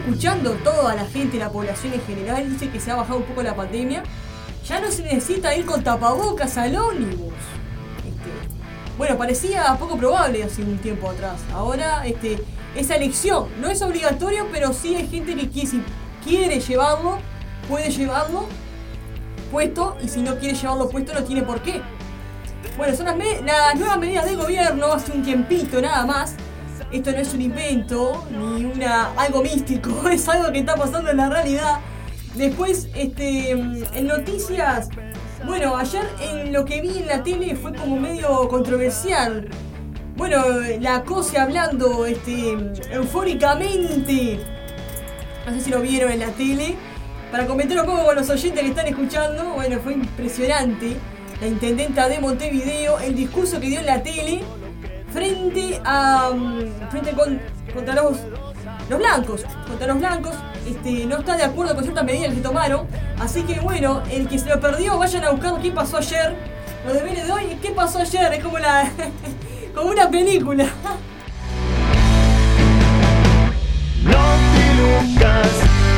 escuchando 0.10 0.54
toda 0.64 0.96
la 0.96 1.06
gente, 1.06 1.38
la 1.38 1.52
población 1.52 1.94
en 1.94 2.02
general, 2.02 2.50
dice 2.50 2.70
que 2.72 2.80
se 2.80 2.90
ha 2.90 2.96
bajado 2.96 3.20
un 3.20 3.26
poco 3.26 3.44
la 3.44 3.56
pandemia. 3.56 4.04
Ya 4.68 4.82
no 4.82 4.90
se 4.92 5.04
necesita 5.04 5.56
ir 5.56 5.66
con 5.66 5.84
tapabocas 5.84 6.58
al 6.58 6.76
ómnibus. 6.76 7.34
Este, 8.00 8.98
bueno, 8.98 9.18
parecía 9.18 9.76
poco 9.80 9.98
probable 9.98 10.44
hace 10.44 10.64
un 10.64 10.80
tiempo 10.80 11.10
atrás. 11.10 11.40
Ahora, 11.54 12.06
este, 12.08 12.44
esa 12.76 12.96
elección 12.96 13.50
no 13.62 13.70
es 13.70 13.82
obligatorio, 13.84 14.48
pero 14.52 14.74
sí 14.74 14.96
hay 14.96 15.08
gente 15.08 15.36
que 15.36 15.48
quiere, 15.48 15.68
si 15.70 15.84
quiere 16.24 16.60
llevarlo, 16.60 17.20
puede 17.68 17.92
llevarlo 17.92 18.48
puesto 19.52 19.96
y 20.02 20.08
si 20.08 20.22
no 20.22 20.38
quiere 20.38 20.56
llevarlo 20.56 20.90
puesto 20.90 21.14
no 21.14 21.24
tiene 21.24 21.44
por 21.44 21.62
qué. 21.62 21.82
Bueno, 22.78 22.96
son 22.96 23.06
las, 23.06 23.16
las 23.18 23.76
nuevas 23.76 24.00
medidas 24.00 24.26
del 24.26 24.38
gobierno 24.38 24.92
hace 24.92 25.12
un 25.12 25.22
tiempito 25.24 25.80
nada 25.80 26.04
más. 26.06 26.36
Esto 26.92 27.12
no 27.12 27.18
es 27.20 27.34
un 27.36 27.42
invento 27.42 28.26
ni 28.32 28.66
una 28.66 29.12
algo 29.14 29.44
místico, 29.44 30.10
es 30.12 30.28
algo 30.28 30.52
que 30.52 30.60
está 30.60 30.76
pasando 30.76 31.12
en 31.12 31.18
la 31.18 31.30
realidad. 31.30 31.80
Después, 32.36 32.90
este, 32.96 33.52
en 33.52 34.08
noticias, 34.08 34.90
bueno, 35.46 35.76
ayer 35.78 36.04
en 36.22 36.52
lo 36.52 36.66
que 36.66 36.82
vi 36.82 36.98
en 36.98 37.08
la 37.08 37.24
tele 37.24 37.56
fue 37.56 37.74
como 37.74 37.96
medio 37.96 38.48
controversial. 38.48 39.48
Bueno, 40.16 40.44
la 40.80 41.04
COSE 41.04 41.38
hablando 41.38 42.06
este, 42.06 42.58
eufóricamente, 42.92 44.40
no 45.46 45.54
sé 45.54 45.62
si 45.62 45.70
lo 45.70 45.82
vieron 45.82 46.12
en 46.12 46.20
la 46.20 46.32
tele, 46.32 46.76
para 47.32 47.46
comentar 47.46 47.80
un 47.80 47.86
poco 47.86 48.06
con 48.06 48.16
los 48.16 48.30
oyentes 48.30 48.62
que 48.62 48.70
están 48.70 48.88
escuchando, 48.88 49.54
bueno, 49.54 49.80
fue 49.80 49.94
impresionante. 49.94 50.98
La 51.40 51.48
intendenta 51.48 52.10
de 52.10 52.20
Montevideo, 52.20 53.00
el 53.00 53.16
discurso 53.16 53.60
que 53.60 53.68
dio 53.68 53.80
en 53.80 53.86
la 53.86 54.04
tele 54.04 54.42
frente 55.12 55.82
a. 55.84 56.32
mm, 56.34 56.90
frente 56.90 57.12
con, 57.14 57.40
contra 57.74 57.96
los, 57.96 58.18
los 58.90 59.00
blancos. 59.00 59.46
Contra 59.68 59.88
los 59.88 59.98
blancos. 60.00 60.36
Este, 60.68 61.06
no 61.06 61.18
está 61.18 61.36
de 61.36 61.44
acuerdo 61.44 61.76
con 61.76 61.84
ciertas 61.84 62.04
medidas 62.04 62.34
que 62.34 62.42
tomaron. 62.42 62.88
Así 63.20 63.44
que 63.44 63.60
bueno, 63.60 64.02
el 64.12 64.28
que 64.28 64.40
se 64.40 64.50
lo 64.50 64.60
perdió, 64.60 64.98
vayan 64.98 65.24
a 65.24 65.32
buscar 65.32 65.60
qué 65.62 65.72
pasó 65.72 65.98
ayer. 65.98 66.36
Los 66.86 66.94
deberes 66.94 67.26
de 67.26 67.32
hoy, 67.32 67.60
¿qué 67.62 67.72
pasó 67.72 68.00
ayer? 68.00 68.34
Es 68.34 68.44
como 68.44 68.60
la. 68.60 68.92
como 69.76 69.90
una 69.90 70.10
película. 70.10 70.66
Noctilucas 74.04 75.50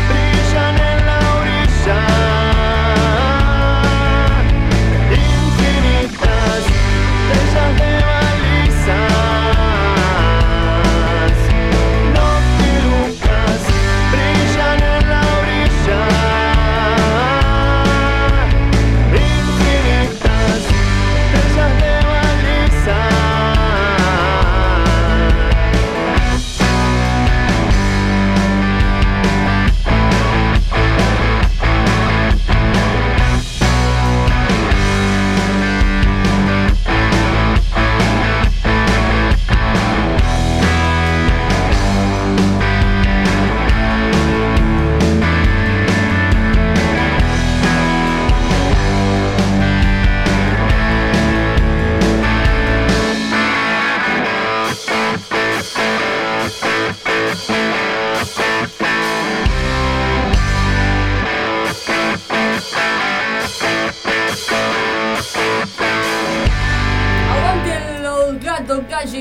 brillan 0.09 0.75
en 0.75 1.05
la 1.05 1.19
orilla. 1.39 2.20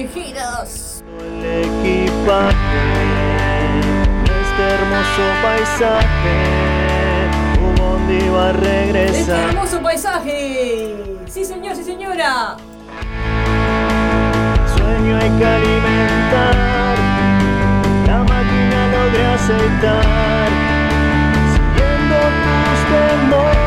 El 0.01 1.45
equipaje 1.45 2.55
este 4.25 4.63
hermoso 4.63 5.25
paisaje, 5.43 6.37
un 7.61 7.75
bondi 7.75 8.29
va 8.31 8.47
a 8.47 8.51
Este 8.51 8.61
regresar. 8.93 9.49
hermoso 9.51 9.83
paisaje. 9.83 10.97
Sí, 11.29 11.45
señor, 11.45 11.77
sí, 11.77 11.85
señora. 11.85 12.57
Sueño 14.75 15.17
hay 15.19 15.31
que 15.39 15.45
alimentar, 15.45 16.55
la 18.07 18.19
máquina 18.21 18.89
logré 18.97 19.27
aceitar, 19.27 20.49
siguiendo 21.53 22.17
tus 22.45 22.79
temores. 22.89 23.60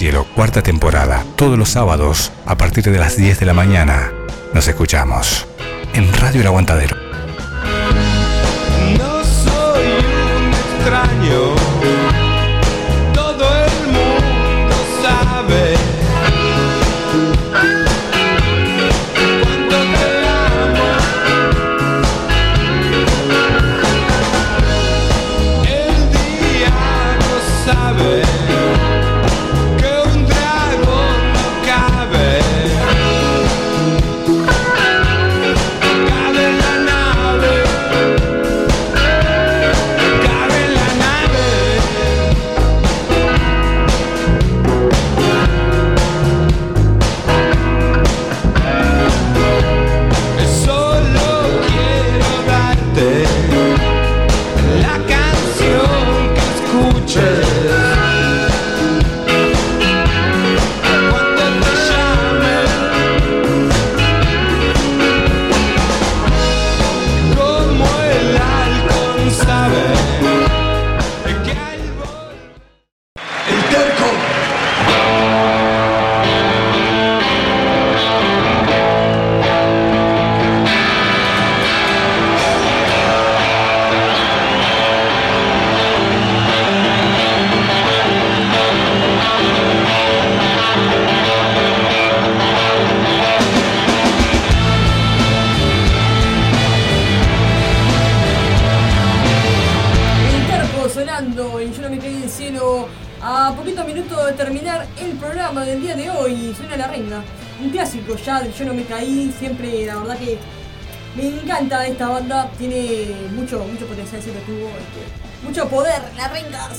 Cielo, 0.00 0.26
cuarta 0.34 0.62
temporada, 0.62 1.26
todos 1.36 1.58
los 1.58 1.68
sábados, 1.68 2.32
a 2.46 2.56
partir 2.56 2.84
de 2.84 2.98
las 2.98 3.18
10 3.18 3.38
de 3.38 3.44
la 3.44 3.52
mañana. 3.52 4.10
Nos 4.54 4.66
escuchamos 4.66 5.46
en 5.92 6.10
Radio 6.14 6.40
El 6.40 6.46
Aguantadero. 6.46 6.99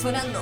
Sonando. 0.02 0.41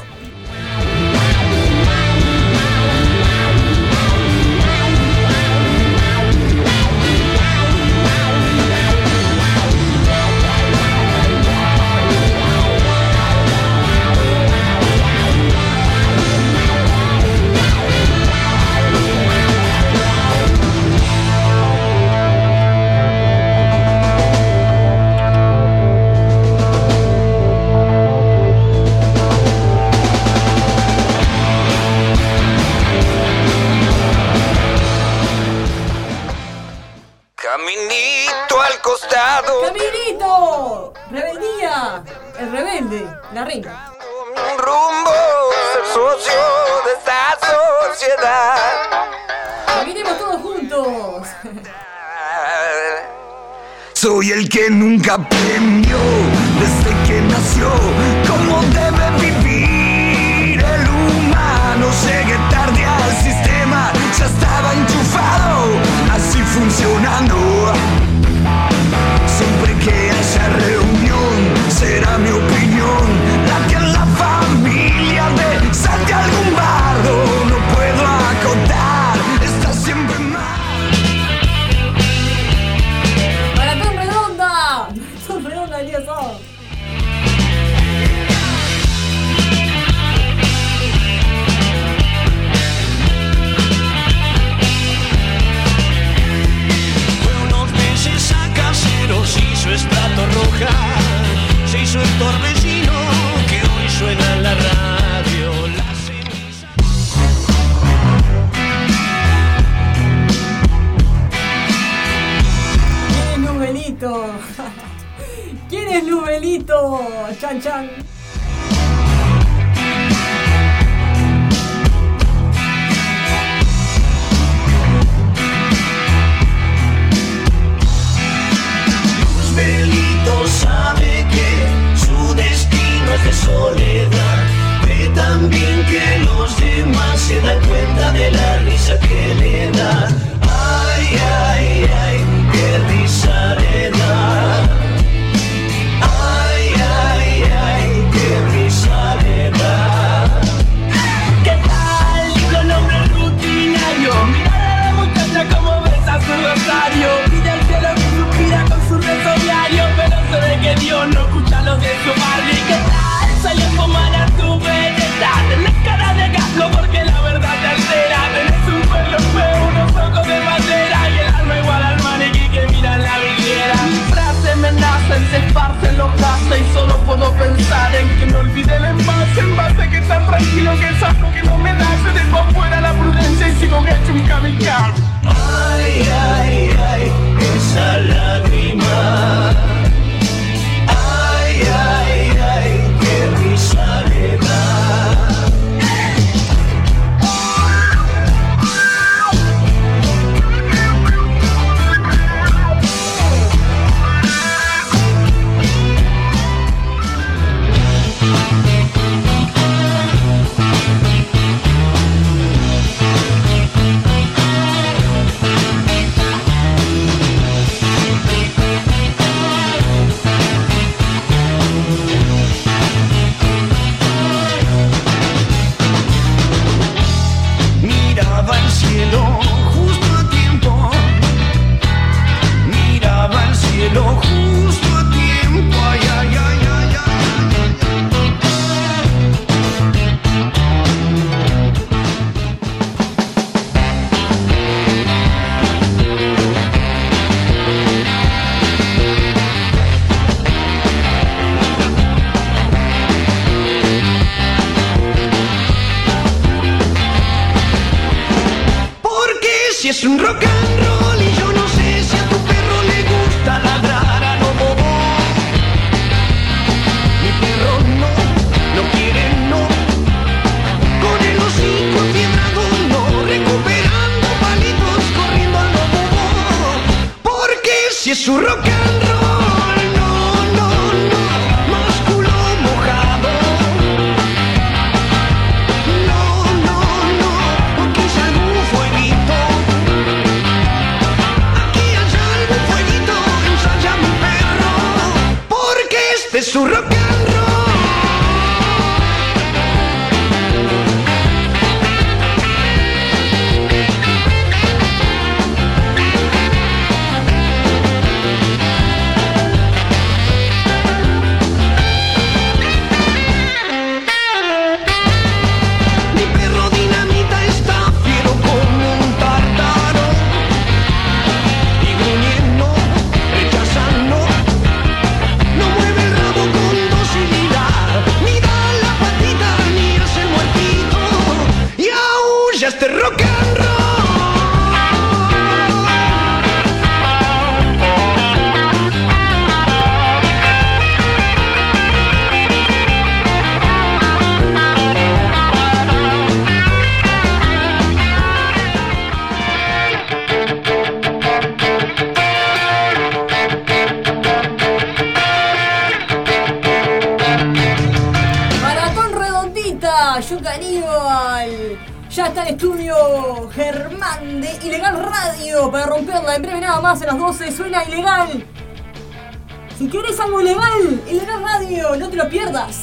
Si 369.80 369.88
quieres 369.88 370.20
algo 370.20 370.42
ilegal, 370.42 371.02
Ilegal 371.08 371.42
Radio, 371.42 371.96
no 371.96 372.10
te 372.10 372.16
lo 372.16 372.28
pierdas. 372.28 372.76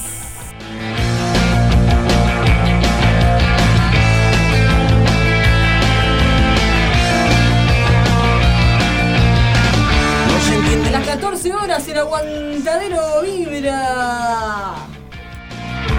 A 10.88 10.90
las 10.90 11.06
14 11.06 11.54
horas 11.54 11.88
el 11.88 12.00
aguantadero 12.00 13.22
vibra. 13.22 14.74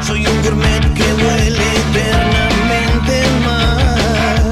Soy 0.05 0.27
un 0.27 0.43
gourmet 0.43 0.81
que 0.95 1.05
huele 1.15 1.77
eternamente 1.77 3.23
mal. 3.45 4.51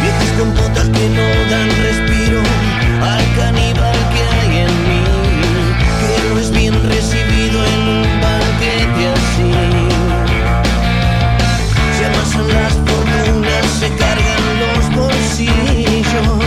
Viejas 0.00 0.32
compotas 0.38 0.88
que 0.88 1.08
no 1.10 1.50
dan 1.50 1.68
respiro 1.82 2.40
recibido 6.84 7.64
en 7.64 7.80
un 7.88 8.02
banquete 8.20 9.02
así. 9.16 9.52
Se 11.96 12.02
amasan 12.06 12.48
las 12.48 12.72
fortunas, 12.74 13.66
se 13.80 13.88
cargan 13.96 14.42
los 14.62 14.82
bolsillos. 14.96 16.44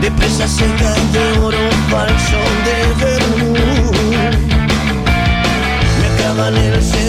De 0.00 0.10
presas 0.12 0.50
secas 0.50 1.12
de 1.12 1.38
oro 1.38 1.58
falso 1.90 2.40
de 2.66 2.76
vermouth 3.04 3.98
me 6.00 6.06
acaban 6.14 6.56
el 6.56 6.82
cerebro 6.82 7.07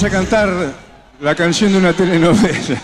Vamos 0.00 0.14
a 0.14 0.18
cantar 0.18 0.72
la 1.20 1.34
canción 1.34 1.72
de 1.72 1.76
una 1.76 1.92
telenovela. 1.92 2.80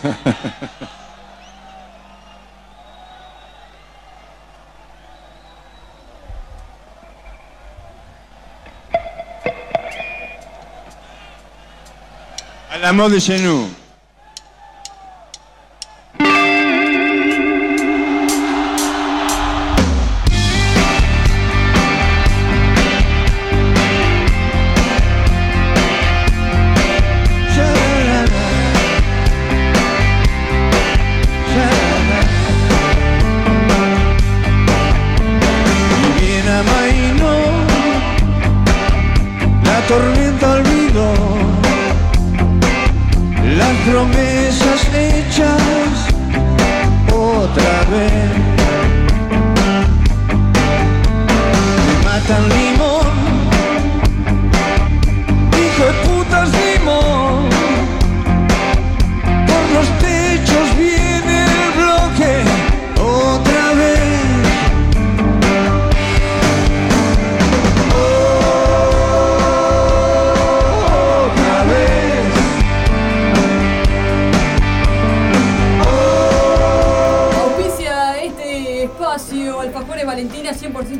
A 12.70 12.76
la 12.76 12.92
mode 12.92 13.14
de 13.14 13.20
chez 13.22 13.40
nous. 13.40 13.85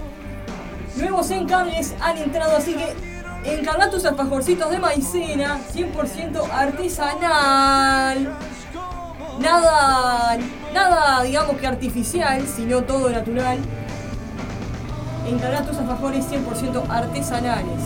nuevos 0.97 1.31
encables 1.31 1.95
han 2.01 2.17
entrado, 2.17 2.57
así 2.57 2.75
que 2.75 2.93
encarga 3.45 3.89
tus 3.89 4.03
alfajorcitos 4.03 4.69
de 4.69 4.79
maicena, 4.79 5.57
100% 5.73 6.51
artesanal. 6.51 8.37
Nada, 9.39 10.37
nada, 10.73 11.23
digamos 11.23 11.57
que 11.57 11.67
artificial, 11.67 12.45
sino 12.47 12.83
todo 12.83 13.09
natural. 13.09 13.57
Encarga 15.27 15.63
tus 15.63 15.77
alfajores 15.77 16.25
100% 16.29 16.83
artesanales. 16.89 17.81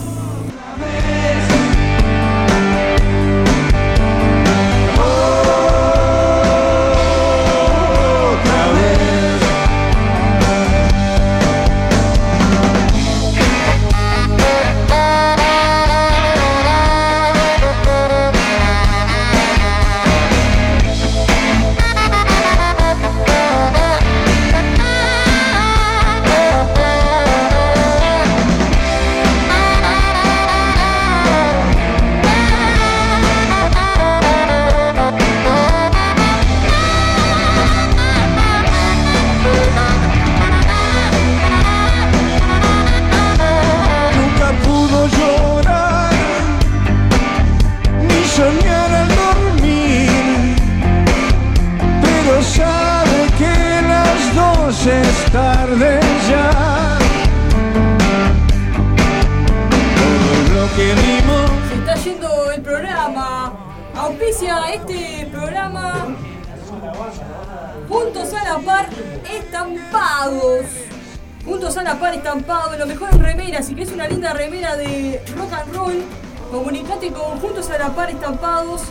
Juntos 71.86 71.94
a 71.94 71.94
la 71.94 72.00
par 72.00 72.14
estampados, 72.14 72.78
lo 72.78 72.86
mejor 72.88 73.08
en 73.12 73.20
remeras. 73.20 73.66
Si 73.66 73.74
querés 73.76 73.92
una 73.92 74.08
linda 74.08 74.32
remera 74.32 74.74
de 74.74 75.22
rock 75.36 75.52
and 75.52 75.72
roll, 75.72 76.02
comunicate 76.50 77.12
con 77.12 77.38
Juntos 77.38 77.70
a 77.70 77.78
la 77.78 77.90
par 77.94 78.10
estampados 78.10 78.82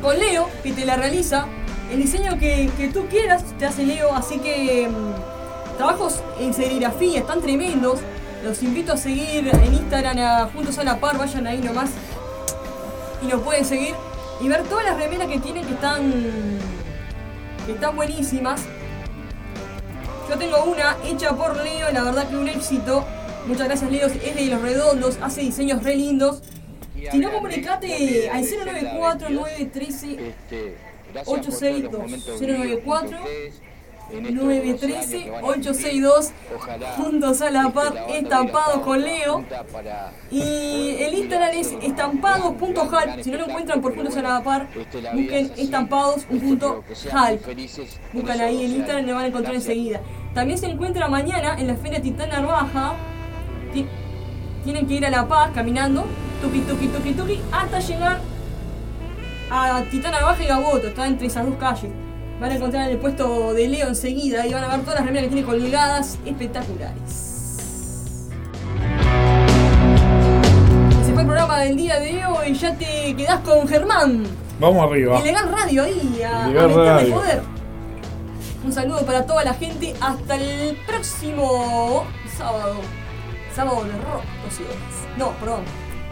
con 0.00 0.18
Leo, 0.18 0.48
que 0.62 0.72
te 0.72 0.86
la 0.86 0.96
realiza. 0.96 1.46
El 1.92 2.00
diseño 2.00 2.38
que, 2.38 2.70
que 2.78 2.88
tú 2.88 3.06
quieras 3.08 3.44
te 3.58 3.66
hace 3.66 3.84
Leo, 3.84 4.14
así 4.14 4.38
que 4.38 4.88
mm, 4.88 5.76
trabajos 5.76 6.22
en 6.40 6.54
serigrafía 6.54 7.20
están 7.20 7.42
tremendos. 7.42 8.00
Los 8.42 8.62
invito 8.62 8.94
a 8.94 8.96
seguir 8.96 9.46
en 9.46 9.74
Instagram 9.74 10.18
a 10.18 10.48
Juntos 10.54 10.78
a 10.78 10.84
la 10.84 10.98
Par, 10.98 11.18
vayan 11.18 11.46
ahí 11.46 11.58
nomás 11.58 11.90
y 13.22 13.26
nos 13.26 13.42
pueden 13.42 13.66
seguir 13.66 13.94
y 14.40 14.48
ver 14.48 14.62
todas 14.62 14.86
las 14.86 14.96
remeras 14.96 15.28
que 15.28 15.40
tienen 15.40 15.66
que 15.66 15.74
están 15.74 16.10
que 17.66 17.72
están 17.72 17.94
buenísimas. 17.96 18.62
Yo 20.28 20.36
tengo 20.38 20.64
una 20.64 20.96
hecha 21.04 21.36
por 21.36 21.56
Leo, 21.62 21.90
la 21.92 22.02
verdad 22.02 22.28
que 22.28 22.36
un 22.36 22.48
éxito. 22.48 23.04
Muchas 23.46 23.68
gracias 23.68 23.90
Leo, 23.90 24.06
es 24.06 24.34
de 24.34 24.46
los 24.46 24.60
redondos, 24.60 25.18
hace 25.22 25.42
diseños 25.42 25.82
re 25.82 25.94
lindos. 25.96 26.42
Si 27.10 27.18
no, 27.18 27.30
comunicate 27.30 28.28
al 28.30 28.42
094 28.42 29.30
913 29.30 30.34
862 31.24 32.40
094 32.40 33.18
913 34.12 35.30
862 35.42 36.30
juntos 36.96 37.40
a 37.42 37.50
la 37.50 37.70
par 37.70 37.92
estampados 38.10 38.78
con 38.82 39.02
Leo. 39.02 39.44
y 40.30 40.96
el 41.00 41.14
Instagram 41.14 41.50
es 41.54 41.72
estampados.halp 41.82 43.20
si 43.22 43.30
no 43.30 43.38
lo 43.38 43.48
encuentran 43.48 43.80
por 43.80 43.94
juntos 43.96 44.16
a 44.16 44.22
la 44.22 44.42
par 44.42 44.68
busquen 45.14 45.52
estampados.halp 45.56 47.42
buscan 48.12 48.40
ahí 48.40 48.64
en 48.64 48.72
Instagram 48.76 49.04
y 49.04 49.06
lo 49.08 49.14
van 49.14 49.24
a 49.24 49.28
encontrar 49.28 49.54
enseguida. 49.54 50.00
También 50.34 50.58
se 50.58 50.66
encuentra 50.66 51.08
mañana 51.08 51.56
en 51.58 51.66
la 51.66 51.76
feria 51.76 52.00
Titán 52.00 52.28
Narvaja 52.30 52.94
Ti- 53.72 53.86
tienen 54.64 54.86
que 54.86 54.94
ir 54.94 55.06
a 55.06 55.10
La 55.10 55.26
Paz 55.26 55.50
caminando. 55.54 56.04
Tuki 56.42 56.60
tuki 56.60 56.88
tuki 56.88 57.12
tuki 57.12 57.40
hasta 57.52 57.80
llegar 57.80 58.20
a 59.50 59.82
Titán 59.90 60.12
Narvaja 60.12 60.42
y 60.42 60.46
Gaboto 60.46 60.88
está 60.88 61.06
entre 61.06 61.26
esas 61.28 61.46
dos 61.46 61.56
calles 61.56 61.90
Van 62.40 62.50
a 62.50 62.54
encontrar 62.54 62.84
en 62.84 62.90
el 62.90 62.98
puesto 62.98 63.54
de 63.54 63.66
Leo 63.66 63.88
enseguida 63.88 64.46
y 64.46 64.52
van 64.52 64.64
a 64.64 64.68
ver 64.68 64.80
todas 64.80 64.96
las 64.96 65.06
remeras 65.06 65.28
que 65.28 65.34
tiene 65.34 65.46
colgadas 65.46 66.18
espectaculares. 66.26 67.58
Ese 71.00 71.12
fue 71.12 71.22
el 71.22 71.26
programa 71.26 71.60
del 71.60 71.76
día 71.76 71.98
de 71.98 72.26
hoy. 72.26 72.52
Ya 72.52 72.74
te 72.76 73.16
quedás 73.16 73.40
con 73.40 73.66
Germán. 73.66 74.24
Vamos 74.60 74.86
arriba. 74.86 75.18
Ilegal 75.20 75.50
Radio 75.50 75.84
ahí, 75.84 76.20
a, 76.22 76.48
Radio. 76.48 77.14
poder. 77.14 77.42
Un 78.64 78.72
saludo 78.72 79.06
para 79.06 79.24
toda 79.24 79.42
la 79.42 79.54
gente. 79.54 79.94
Hasta 79.98 80.36
el 80.36 80.76
próximo 80.86 82.04
sábado. 82.36 82.76
Sábado 83.54 83.84
de 83.84 83.92
rock, 83.92 84.24
12 84.44 84.64
horas. 84.64 84.76
No, 85.16 85.30
perdón. 85.40 85.62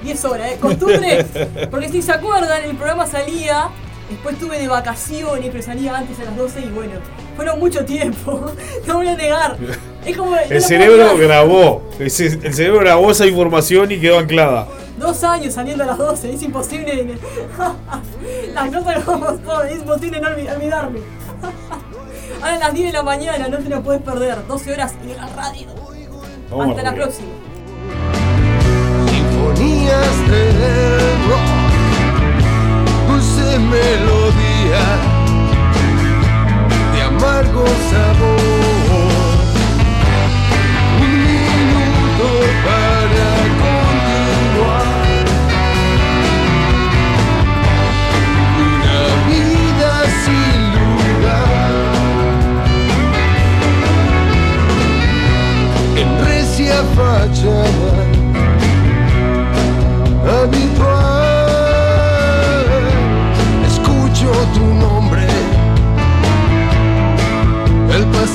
10 0.03 0.25
horas, 0.25 0.53
¿eh? 0.53 0.59
Costumbre. 0.59 1.27
Porque 1.71 1.91
si 1.91 2.01
se 2.01 2.13
acuerdan, 2.13 2.65
el 2.65 2.77
programa 2.77 3.07
salía. 3.07 3.69
Después 4.11 4.39
tuve 4.39 4.59
de 4.59 4.69
vacaciones, 4.69 5.49
pero 5.51 5.63
salía 5.63 5.97
antes 5.97 6.19
a 6.21 6.25
las 6.25 6.37
12 6.37 6.61
y 6.61 6.69
bueno, 6.69 6.93
fueron 7.37 7.59
mucho 7.59 7.85
tiempo. 7.85 8.53
No 8.87 8.97
voy 8.97 9.09
a 9.09 9.17
negar. 9.17 9.57
Es 10.05 10.17
como. 10.17 10.37
El 10.37 10.61
cerebro 10.63 11.17
grabó. 11.17 11.83
El 11.99 12.11
cerebro 12.11 12.81
grabó 12.81 13.11
esa 13.11 13.27
información 13.27 13.91
y 13.91 13.99
quedó 13.99 14.19
anclada. 14.19 14.69
Dos 14.99 15.25
años 15.25 15.55
saliendo 15.55 15.83
a 15.85 15.89
las 15.89 15.99
12, 15.99 16.35
es 16.35 16.43
imposible. 16.43 17.17
Las 18.55 18.71
cosas 18.71 19.05
como 19.05 19.27
son, 19.27 19.67
es 19.69 19.79
imposible 19.79 20.21
no 20.21 20.29
olvi- 20.29 20.55
olvidarme. 20.55 21.01
Ahora 22.41 22.57
a 22.57 22.59
las 22.59 22.75
10 22.75 22.87
de 22.89 22.93
la 22.93 23.03
mañana, 23.03 23.49
no 23.49 23.57
te 23.59 23.69
lo 23.71 23.83
puedes 23.83 24.03
perder. 24.03 24.47
12 24.47 24.73
horas 24.75 24.93
y 25.07 25.11
en 25.13 25.17
la 25.17 25.27
radio. 25.29 25.67
Vamos 26.51 26.71
Hasta 26.77 26.83
la 26.83 26.95
próxima. 26.95 27.29
Sinfonías 29.09 31.14
dulce 33.45 33.59
melodía 33.59 34.85
de 36.93 37.03
amargo 37.03 37.65
sabor. 37.91 38.41
Un 41.01 41.13
minuto 41.25 42.29
para 42.65 43.31
continuar. 43.65 45.25
Una 48.67 49.01
vida 49.29 49.93
sin 50.25 50.59
lugar. 50.79 51.75
En 55.97 56.09
recia 56.25 56.77
fachada. 56.97 57.94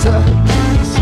sir. 0.09 0.38